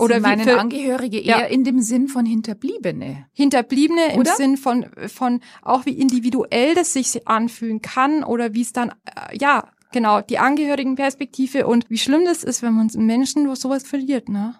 [0.00, 1.44] Oder wie meinen für- Angehörige eher Ja.
[1.46, 3.26] in dem Sinn von Hinterbliebene.
[3.32, 4.34] Hinterbliebene im Oder?
[4.36, 9.36] Sinn von, von auch wie individuell das sich anfühlen kann oder wie es dann, äh,
[9.38, 14.28] ja, genau, die Angehörigenperspektive und wie schlimm das ist, wenn man einen Menschen sowas verliert,
[14.28, 14.54] ne?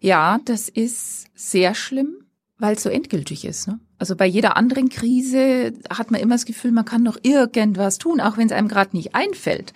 [0.00, 2.14] Ja, das ist sehr schlimm,
[2.58, 3.66] weil es so endgültig ist.
[3.68, 3.80] Ne?
[3.98, 8.20] Also bei jeder anderen Krise hat man immer das Gefühl, man kann noch irgendwas tun,
[8.20, 9.72] auch wenn es einem gerade nicht einfällt.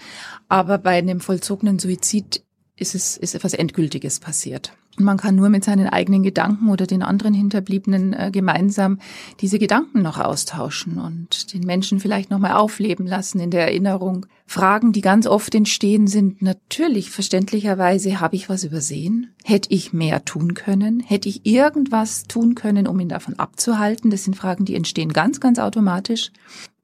[0.48, 2.44] Aber bei einem vollzogenen Suizid
[2.76, 4.72] ist es ist etwas Endgültiges passiert.
[4.98, 8.98] Und man kann nur mit seinen eigenen Gedanken oder den anderen Hinterbliebenen äh, gemeinsam
[9.40, 14.26] diese Gedanken noch austauschen und den Menschen vielleicht nochmal aufleben lassen in der Erinnerung.
[14.46, 19.34] Fragen, die ganz oft entstehen, sind natürlich verständlicherweise, habe ich was übersehen?
[19.44, 21.00] Hätte ich mehr tun können?
[21.00, 24.10] Hätte ich irgendwas tun können, um ihn davon abzuhalten?
[24.10, 26.32] Das sind Fragen, die entstehen ganz, ganz automatisch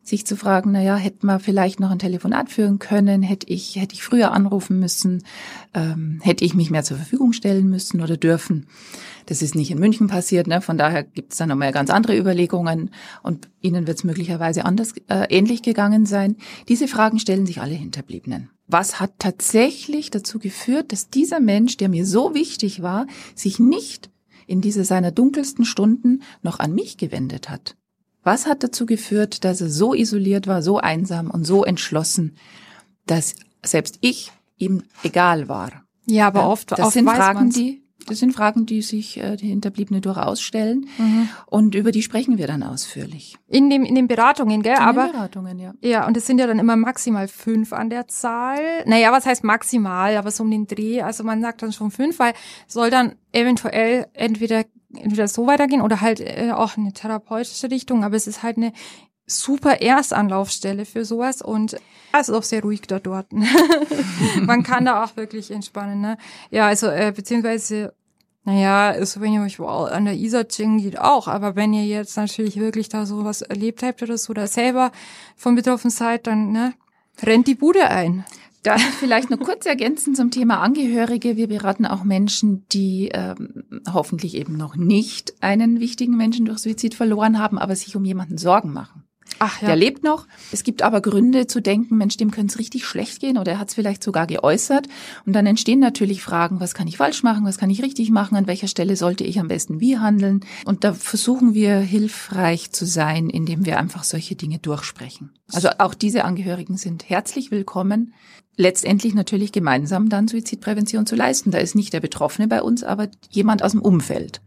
[0.09, 3.77] sich zu fragen, na ja, hätte man vielleicht noch ein Telefonat führen können, hätte ich,
[3.77, 5.23] hätte ich früher anrufen müssen,
[5.75, 8.67] ähm, hätte ich mich mehr zur Verfügung stellen müssen oder dürfen.
[9.27, 10.61] Das ist nicht in München passiert, ne?
[10.63, 12.91] von daher gibt es da nochmal ganz andere Überlegungen
[13.23, 16.37] und Ihnen wird es möglicherweise anders äh, ähnlich gegangen sein.
[16.69, 18.51] Diese Fragen stellen sich alle Hinterbliebenen.
[18.67, 24.11] Was hat tatsächlich dazu geführt, dass dieser Mensch, der mir so wichtig war, sich nicht
[24.47, 27.78] in diese seiner dunkelsten Stunden noch an mich gewendet hat?
[28.29, 32.37] Was hat dazu geführt, dass er so isoliert war, so einsam und so entschlossen,
[33.07, 35.87] dass selbst ich ihm egal war?
[36.05, 37.55] Ja, aber oft, das oft sind Fragen, man's.
[37.55, 41.31] die das sind Fragen, die sich äh, die Hinterbliebene durchaus stellen Mhm.
[41.47, 43.37] und über die sprechen wir dann ausführlich.
[43.49, 44.75] in dem in den Beratungen, gell?
[44.75, 45.73] In den aber Beratungen, ja.
[45.81, 48.61] ja, und es sind ja dann immer maximal fünf an der Zahl.
[48.85, 50.19] Naja, was heißt maximal?
[50.19, 51.01] Aber so um den Dreh.
[51.01, 52.35] Also man sagt dann schon fünf, weil
[52.67, 58.05] soll dann eventuell entweder entweder so weitergehen oder halt äh, auch eine therapeutische Richtung.
[58.05, 58.73] Aber es ist halt eine
[59.27, 61.77] super Erstanlaufstelle für sowas und
[62.13, 63.27] es ist auch sehr ruhig da dort.
[64.41, 66.17] Man kann da auch wirklich entspannen, ne?
[66.51, 67.93] Ja, also äh, beziehungsweise
[68.49, 71.85] naja, ist, wenn ihr euch wow, an der Isar chillen geht auch, aber wenn ihr
[71.85, 74.91] jetzt natürlich wirklich da sowas erlebt habt oder so, oder selber
[75.37, 76.73] von betroffen seid, dann, ne,
[77.23, 78.25] rennt die Bude ein.
[78.77, 81.37] Ich vielleicht noch kurz ergänzen zum Thema Angehörige?
[81.37, 86.95] Wir beraten auch Menschen, die ähm, hoffentlich eben noch nicht einen wichtigen Menschen durch Suizid
[86.95, 89.05] verloren haben, aber sich um jemanden Sorgen machen.
[89.41, 90.27] Ach Der lebt noch.
[90.53, 93.59] Es gibt aber Gründe zu denken, Mensch, dem könnte es richtig schlecht gehen oder er
[93.59, 94.89] hat es vielleicht sogar geäußert.
[95.27, 98.37] Und dann entstehen natürlich Fragen, was kann ich falsch machen, was kann ich richtig machen,
[98.37, 100.41] an welcher Stelle sollte ich am besten wie handeln.
[100.65, 105.31] Und da versuchen wir hilfreich zu sein, indem wir einfach solche Dinge durchsprechen.
[105.53, 108.15] Also auch diese Angehörigen sind herzlich willkommen.
[108.61, 111.53] Letztendlich natürlich gemeinsam dann Suizidprävention zu leisten.
[111.53, 114.43] Da ist nicht der Betroffene bei uns, aber jemand aus dem Umfeld.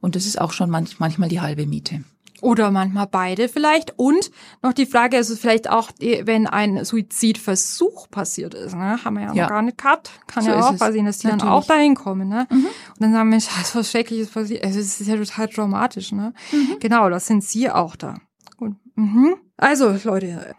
[0.00, 2.02] Und das ist auch schon manch, manchmal die halbe Miete.
[2.40, 3.96] Oder manchmal beide vielleicht.
[4.00, 4.32] Und
[4.62, 8.98] noch die Frage, also vielleicht auch, wenn ein Suizidversuch passiert ist, ne?
[9.04, 9.42] haben wir ja, Ja.
[9.44, 10.10] noch gar nicht gehabt.
[10.26, 12.28] Kann So ja auch passieren, dass die dann auch dahin kommen.
[12.28, 12.48] Ne?
[12.50, 12.66] Mhm.
[12.66, 14.64] Und dann sagen da ist was Schreckliches passiert.
[14.64, 16.10] Also es ist ja total traumatisch.
[16.10, 16.34] Ne?
[16.50, 16.78] Mhm.
[16.80, 18.16] Genau, das sind sie auch da.
[18.56, 18.74] Gut.
[18.96, 19.36] Mhm.
[19.56, 20.56] Also Leute,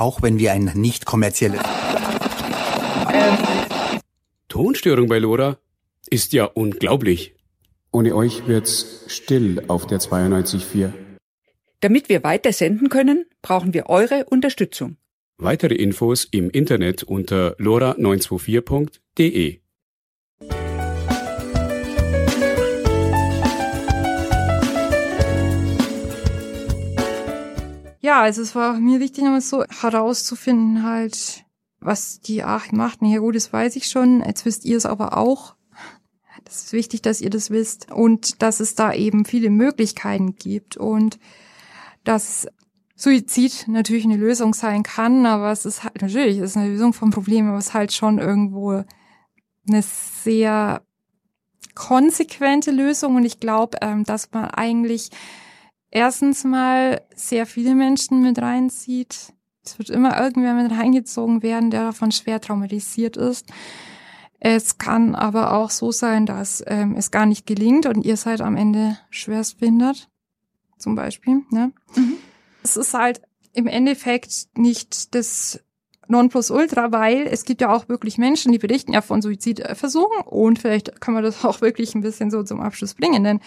[0.00, 1.60] Auch wenn wir ein nicht kommerzielles
[4.48, 5.58] Tonstörung bei Lora?
[6.08, 7.34] Ist ja unglaublich.
[7.92, 10.94] Ohne euch wird's still auf der 92.4.
[11.80, 14.96] Damit wir weiter senden können, brauchen wir eure Unterstützung.
[15.36, 19.60] Weitere Infos im Internet unter lora924.de.
[28.00, 31.44] Ja, also es war mir wichtig, nochmal so herauszufinden, halt,
[31.80, 33.00] was die Aachen macht.
[33.02, 34.22] Ja gut, das weiß ich schon.
[34.24, 35.54] Jetzt wisst ihr es aber auch.
[36.44, 37.92] Das ist wichtig, dass ihr das wisst.
[37.92, 40.78] Und dass es da eben viele Möglichkeiten gibt.
[40.78, 41.18] Und
[42.02, 42.48] dass
[42.96, 46.92] Suizid natürlich eine Lösung sein kann, aber es ist halt, natürlich, es ist eine Lösung
[46.92, 48.82] vom Problem, aber es ist halt schon irgendwo
[49.68, 50.82] eine sehr
[51.74, 53.16] konsequente Lösung.
[53.16, 55.10] Und ich glaube, ähm, dass man eigentlich
[55.90, 59.32] erstens mal sehr viele Menschen mit reinzieht.
[59.64, 63.46] Es wird immer irgendwer mit reingezogen werden, der davon schwer traumatisiert ist.
[64.40, 68.40] Es kann aber auch so sein, dass ähm, es gar nicht gelingt und ihr seid
[68.40, 70.08] am Ende schwerst behindert,
[70.78, 71.42] zum Beispiel.
[71.50, 71.72] Ne?
[72.62, 73.20] Es ist halt
[73.52, 75.60] im Endeffekt nicht das
[76.08, 81.00] Nonplusultra, weil es gibt ja auch wirklich Menschen, die berichten ja von Suizidversuchen und vielleicht
[81.02, 83.40] kann man das auch wirklich ein bisschen so zum Abschluss bringen, denn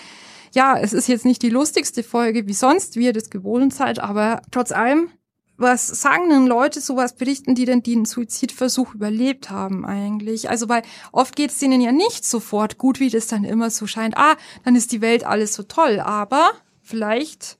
[0.53, 3.99] ja, es ist jetzt nicht die lustigste Folge wie sonst, wie ihr das gewohnt seid,
[3.99, 5.09] aber trotz allem,
[5.57, 10.49] was sagen denn Leute, sowas berichten die denn, die einen Suizidversuch überlebt haben eigentlich?
[10.49, 10.81] Also, weil
[11.11, 14.17] oft geht es denen ja nicht sofort gut, wie das dann immer so scheint.
[14.17, 14.35] Ah,
[14.65, 16.51] dann ist die Welt alles so toll, aber
[16.81, 17.59] vielleicht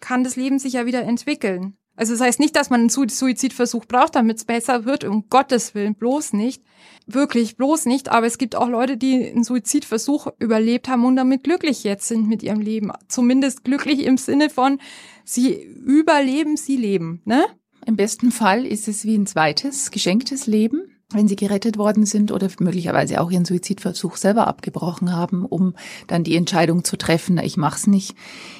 [0.00, 1.76] kann das Leben sich ja wieder entwickeln.
[1.96, 5.28] Also das heißt nicht, dass man einen Su- Suizidversuch braucht, damit es besser wird, um
[5.30, 6.62] Gottes Willen, bloß nicht.
[7.06, 8.10] Wirklich, bloß nicht.
[8.10, 12.28] Aber es gibt auch Leute, die einen Suizidversuch überlebt haben und damit glücklich jetzt sind
[12.28, 12.92] mit ihrem Leben.
[13.08, 14.78] Zumindest glücklich im Sinne von,
[15.24, 17.22] sie überleben, sie leben.
[17.24, 17.44] Ne?
[17.86, 20.82] Im besten Fall ist es wie ein zweites, geschenktes Leben,
[21.12, 25.74] wenn sie gerettet worden sind oder möglicherweise auch ihren Suizidversuch selber abgebrochen haben, um
[26.08, 28.16] dann die Entscheidung zu treffen, ich mach's nicht,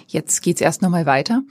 [0.06, 1.42] jetzt geht's erst nochmal weiter.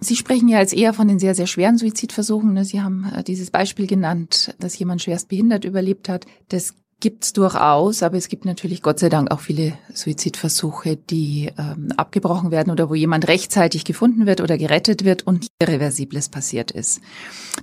[0.00, 2.54] Sie sprechen ja jetzt eher von den sehr, sehr schweren Suizidversuchen.
[2.54, 2.64] ne?
[2.64, 6.24] Sie haben äh, dieses Beispiel genannt, dass jemand schwerst behindert überlebt hat.
[6.48, 11.92] Das gibt's durchaus, aber es gibt natürlich Gott sei Dank auch viele Suizidversuche, die ähm,
[11.96, 17.00] abgebrochen werden oder wo jemand rechtzeitig gefunden wird oder gerettet wird und Irreversibles passiert ist.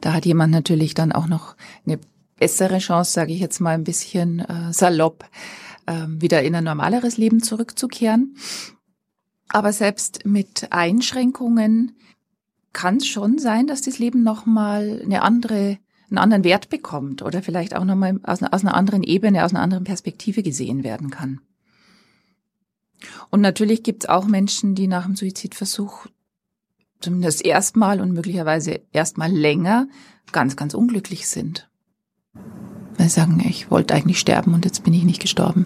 [0.01, 1.99] Da hat jemand natürlich dann auch noch eine
[2.39, 5.25] bessere Chance, sage ich jetzt mal ein bisschen äh, salopp,
[5.85, 8.35] ähm, wieder in ein normaleres Leben zurückzukehren.
[9.49, 11.95] Aber selbst mit Einschränkungen
[12.77, 15.79] kann es schon sein, dass das Leben nochmal eine andere,
[16.11, 19.63] einen anderen Wert bekommt oder vielleicht auch nochmal aus, aus einer anderen Ebene, aus einer
[19.63, 21.41] anderen Perspektive gesehen werden kann.
[23.31, 26.05] Und natürlich gibt es auch Menschen, die nach dem Suizidversuch
[26.99, 29.87] zumindest erstmal und möglicherweise erstmal länger
[30.31, 31.67] ganz, ganz unglücklich sind.
[32.35, 35.65] Weil sie sagen, ich wollte eigentlich sterben und jetzt bin ich nicht gestorben.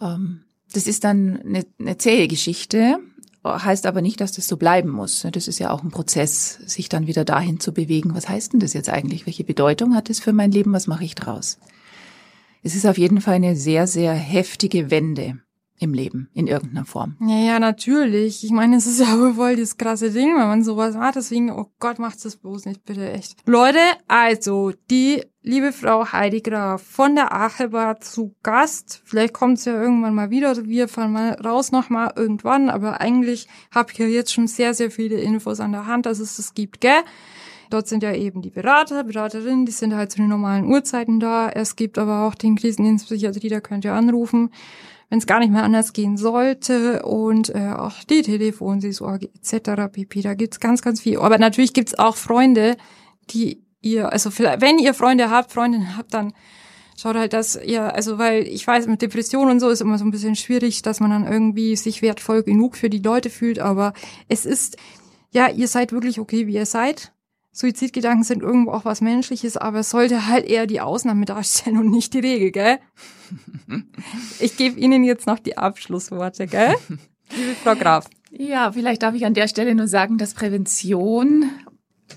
[0.00, 2.98] Ähm, das ist dann eine, eine zähe Geschichte,
[3.44, 5.26] heißt aber nicht, dass das so bleiben muss.
[5.30, 8.14] Das ist ja auch ein Prozess, sich dann wieder dahin zu bewegen.
[8.14, 9.26] Was heißt denn das jetzt eigentlich?
[9.26, 10.72] Welche Bedeutung hat es für mein Leben?
[10.72, 11.58] Was mache ich draus?
[12.62, 15.40] Es ist auf jeden Fall eine sehr, sehr heftige Wende
[15.82, 17.16] im Leben, in irgendeiner Form.
[17.20, 18.44] Ja, ja, natürlich.
[18.44, 21.16] Ich meine, es ist ja wohl voll das krasse Ding, wenn man sowas macht.
[21.16, 23.36] Deswegen, oh Gott, macht das bloß nicht, bitte, echt.
[23.46, 29.02] Leute, also, die liebe Frau Heidi Graf von der Ache war zu Gast.
[29.04, 30.56] Vielleicht kommt sie ja irgendwann mal wieder.
[30.64, 32.70] Wir fahren mal raus nochmal irgendwann.
[32.70, 36.20] Aber eigentlich habe ich ja jetzt schon sehr, sehr viele Infos an der Hand, dass
[36.20, 37.02] es das gibt, gell?
[37.70, 41.48] Dort sind ja eben die Berater, Beraterinnen, die sind halt zu den normalen Uhrzeiten da.
[41.48, 44.50] Es gibt aber auch den Krisendienst Psychiatrie, da könnt ihr anrufen
[45.12, 49.92] wenn es gar nicht mehr anders gehen sollte und äh, auch die Telefonseelsorge etc.
[49.92, 50.22] pp.
[50.22, 51.18] Da gibt's ganz, ganz viel.
[51.18, 52.78] Aber natürlich gibt's auch Freunde,
[53.28, 56.32] die ihr, also vielleicht, wenn ihr Freunde habt, Freundinnen habt, dann
[56.98, 60.06] schaut halt, dass ihr, also weil ich weiß, mit Depressionen und so ist immer so
[60.06, 63.92] ein bisschen schwierig, dass man dann irgendwie sich wertvoll genug für die Leute fühlt, aber
[64.28, 64.78] es ist,
[65.30, 67.12] ja, ihr seid wirklich okay, wie ihr seid.
[67.52, 71.90] Suizidgedanken sind irgendwo auch was Menschliches, aber es sollte halt eher die Ausnahme darstellen und
[71.90, 72.78] nicht die Regel, gell?
[74.40, 76.74] Ich gebe Ihnen jetzt noch die Abschlussworte, gell?
[76.88, 78.08] Liebe Frau Graf.
[78.30, 81.50] Ja, vielleicht darf ich an der Stelle nur sagen, dass Prävention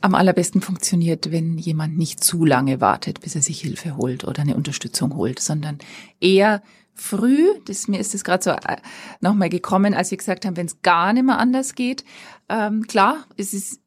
[0.01, 4.41] am allerbesten funktioniert, wenn jemand nicht zu lange wartet, bis er sich Hilfe holt oder
[4.41, 5.79] eine Unterstützung holt, sondern
[6.19, 6.61] eher
[6.93, 8.77] früh, das, mir ist es gerade so äh,
[9.21, 12.03] nochmal gekommen, als Sie gesagt haben, wenn es gar nicht mehr anders geht.
[12.49, 13.81] Ähm, klar, es ist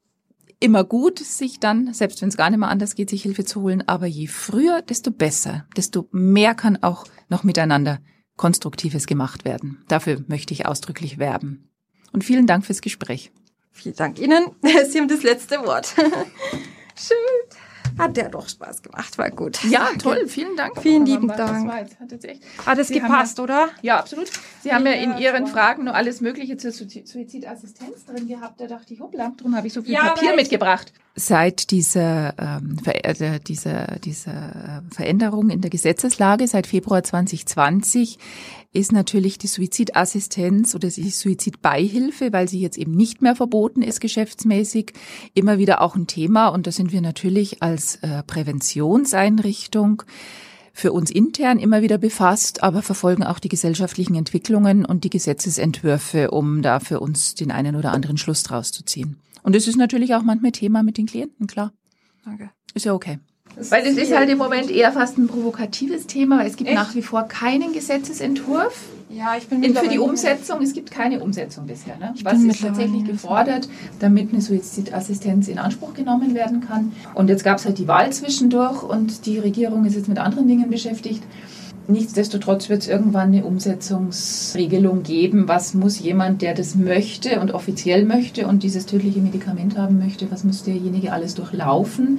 [0.60, 3.62] immer gut, sich dann, selbst wenn es gar nicht mehr anders geht, sich Hilfe zu
[3.62, 3.86] holen.
[3.86, 8.00] Aber je früher, desto besser, desto mehr kann auch noch miteinander
[8.36, 9.84] Konstruktives gemacht werden.
[9.88, 11.70] Dafür möchte ich ausdrücklich werben.
[12.12, 13.32] Und vielen Dank fürs Gespräch.
[13.72, 14.46] Vielen Dank Ihnen.
[14.88, 15.94] Sie haben das letzte Wort.
[16.96, 17.47] Schön.
[17.98, 19.62] Hat der doch Spaß gemacht, war gut.
[19.64, 20.80] Ja, toll, vielen Dank.
[20.80, 21.70] Vielen lieben Dank.
[21.70, 23.68] Hat, jetzt echt hat es Sie gepasst, ja, oder?
[23.82, 24.30] Ja, absolut.
[24.62, 28.60] Sie haben ja in Ihren Fragen nur alles Mögliche zur Suizidassistenz drin gehabt.
[28.60, 30.92] Da dachte ich, hoppla, darum habe ich so viel ja, Papier mitgebracht.
[31.16, 38.18] Seit dieser, ähm, Ver äh, dieser, dieser äh, Veränderung in der Gesetzeslage, seit Februar 2020,
[38.78, 44.00] ist natürlich die Suizidassistenz oder die Suizidbeihilfe, weil sie jetzt eben nicht mehr verboten ist
[44.00, 44.92] geschäftsmäßig,
[45.34, 46.48] immer wieder auch ein Thema.
[46.48, 50.04] Und da sind wir natürlich als äh, Präventionseinrichtung
[50.72, 56.30] für uns intern immer wieder befasst, aber verfolgen auch die gesellschaftlichen Entwicklungen und die Gesetzesentwürfe,
[56.30, 59.16] um da für uns den einen oder anderen Schluss draus zu ziehen.
[59.42, 61.72] Und es ist natürlich auch manchmal Thema mit den Klienten, klar.
[62.24, 62.50] Danke.
[62.74, 63.18] Ist ja okay.
[63.58, 66.70] Das weil das ist halt im Moment eher fast ein provokatives Thema, weil es gibt
[66.70, 66.78] Echt?
[66.78, 68.72] nach wie vor keinen Gesetzesentwurf.
[69.10, 70.62] Ja, ich bin für die Umsetzung.
[70.62, 71.96] Es gibt keine Umsetzung bisher.
[71.96, 72.14] Ne?
[72.22, 76.92] Was ist tatsächlich gefordert, damit eine Suizidassistenz in Anspruch genommen werden kann?
[77.14, 80.46] Und jetzt gab es halt die Wahl zwischendurch und die Regierung ist jetzt mit anderen
[80.46, 81.22] Dingen beschäftigt.
[81.88, 85.48] Nichtsdestotrotz wird es irgendwann eine Umsetzungsregelung geben.
[85.48, 90.30] Was muss jemand, der das möchte und offiziell möchte und dieses tödliche Medikament haben möchte,
[90.30, 92.18] was muss derjenige alles durchlaufen?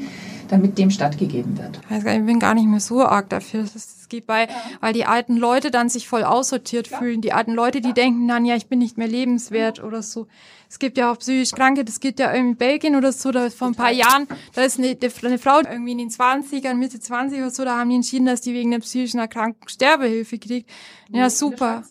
[0.49, 1.79] Damit dem stattgegeben wird.
[1.89, 3.61] Ich bin gar nicht mehr so arg dafür.
[3.61, 4.49] Das geht bei, ja.
[4.81, 6.97] weil die alten Leute dann sich voll aussortiert ja.
[6.97, 7.21] fühlen.
[7.21, 7.93] Die alten Leute, die ja.
[7.93, 10.27] denken dann, ja, ich bin nicht mehr lebenswert oder so.
[10.67, 13.49] Es gibt ja auch psychisch Kranke, das gibt ja irgendwie in Belgien oder so, da
[13.49, 17.39] vor ein paar Jahren, da ist eine, eine Frau irgendwie in den 20ern, Mitte 20
[17.39, 20.69] oder so, da haben die entschieden, dass die wegen einer psychischen Erkrankung Sterbehilfe kriegt.
[21.09, 21.83] Ja, super.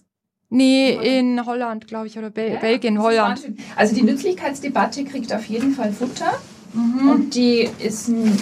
[0.51, 3.43] Nee, in Holland, glaube ich, oder Bel ja, Belgien, Holland.
[3.77, 6.39] Also die Nützlichkeitsdebatte kriegt auf jeden Fall Futter.
[6.73, 7.09] Mhm.
[7.09, 8.39] Und die ist ein,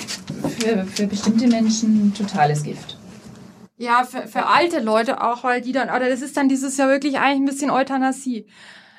[0.58, 2.96] für, für bestimmte Menschen ein totales Gift.
[3.78, 6.88] Ja, für, für alte Leute auch, weil die dann, oder das ist dann dieses Jahr
[6.88, 8.46] wirklich eigentlich ein bisschen Euthanasie.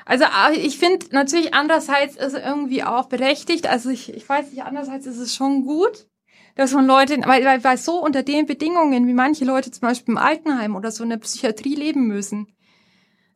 [0.05, 3.67] Also ich finde natürlich andererseits ist es irgendwie auch berechtigt.
[3.67, 6.07] Also ich, ich weiß nicht, andererseits ist es schon gut,
[6.55, 10.13] dass man Leute, weil, weil, weil so unter den Bedingungen, wie manche Leute zum Beispiel
[10.13, 12.47] im Altenheim oder so in der Psychiatrie leben müssen,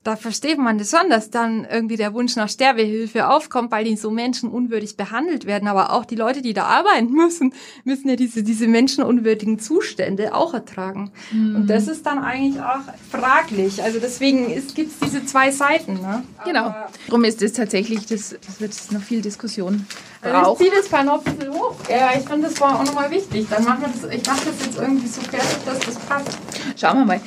[0.03, 3.95] da versteht man das schon, dass dann irgendwie der Wunsch nach Sterbehilfe aufkommt, weil die
[3.95, 5.67] so menschenunwürdig behandelt werden.
[5.67, 10.55] Aber auch die Leute, die da arbeiten müssen, müssen ja diese, diese menschenunwürdigen Zustände auch
[10.55, 11.11] ertragen.
[11.31, 11.55] Mhm.
[11.55, 12.81] Und das ist dann eigentlich auch
[13.11, 13.83] fraglich.
[13.83, 15.93] Also deswegen gibt es diese zwei Seiten.
[15.93, 16.23] Ne?
[16.45, 16.73] Genau.
[17.05, 19.85] Darum ist es tatsächlich, das, das wird noch viel Diskussion
[20.21, 20.35] brauchen.
[20.35, 21.75] Also ich ziehe das Fall noch ein bisschen hoch.
[21.89, 23.47] Ja, ich finde, das war auch nochmal wichtig.
[23.49, 26.37] Dann machen wir das, ich mache das jetzt irgendwie so fertig, dass das passt.
[26.75, 27.21] Schauen wir mal.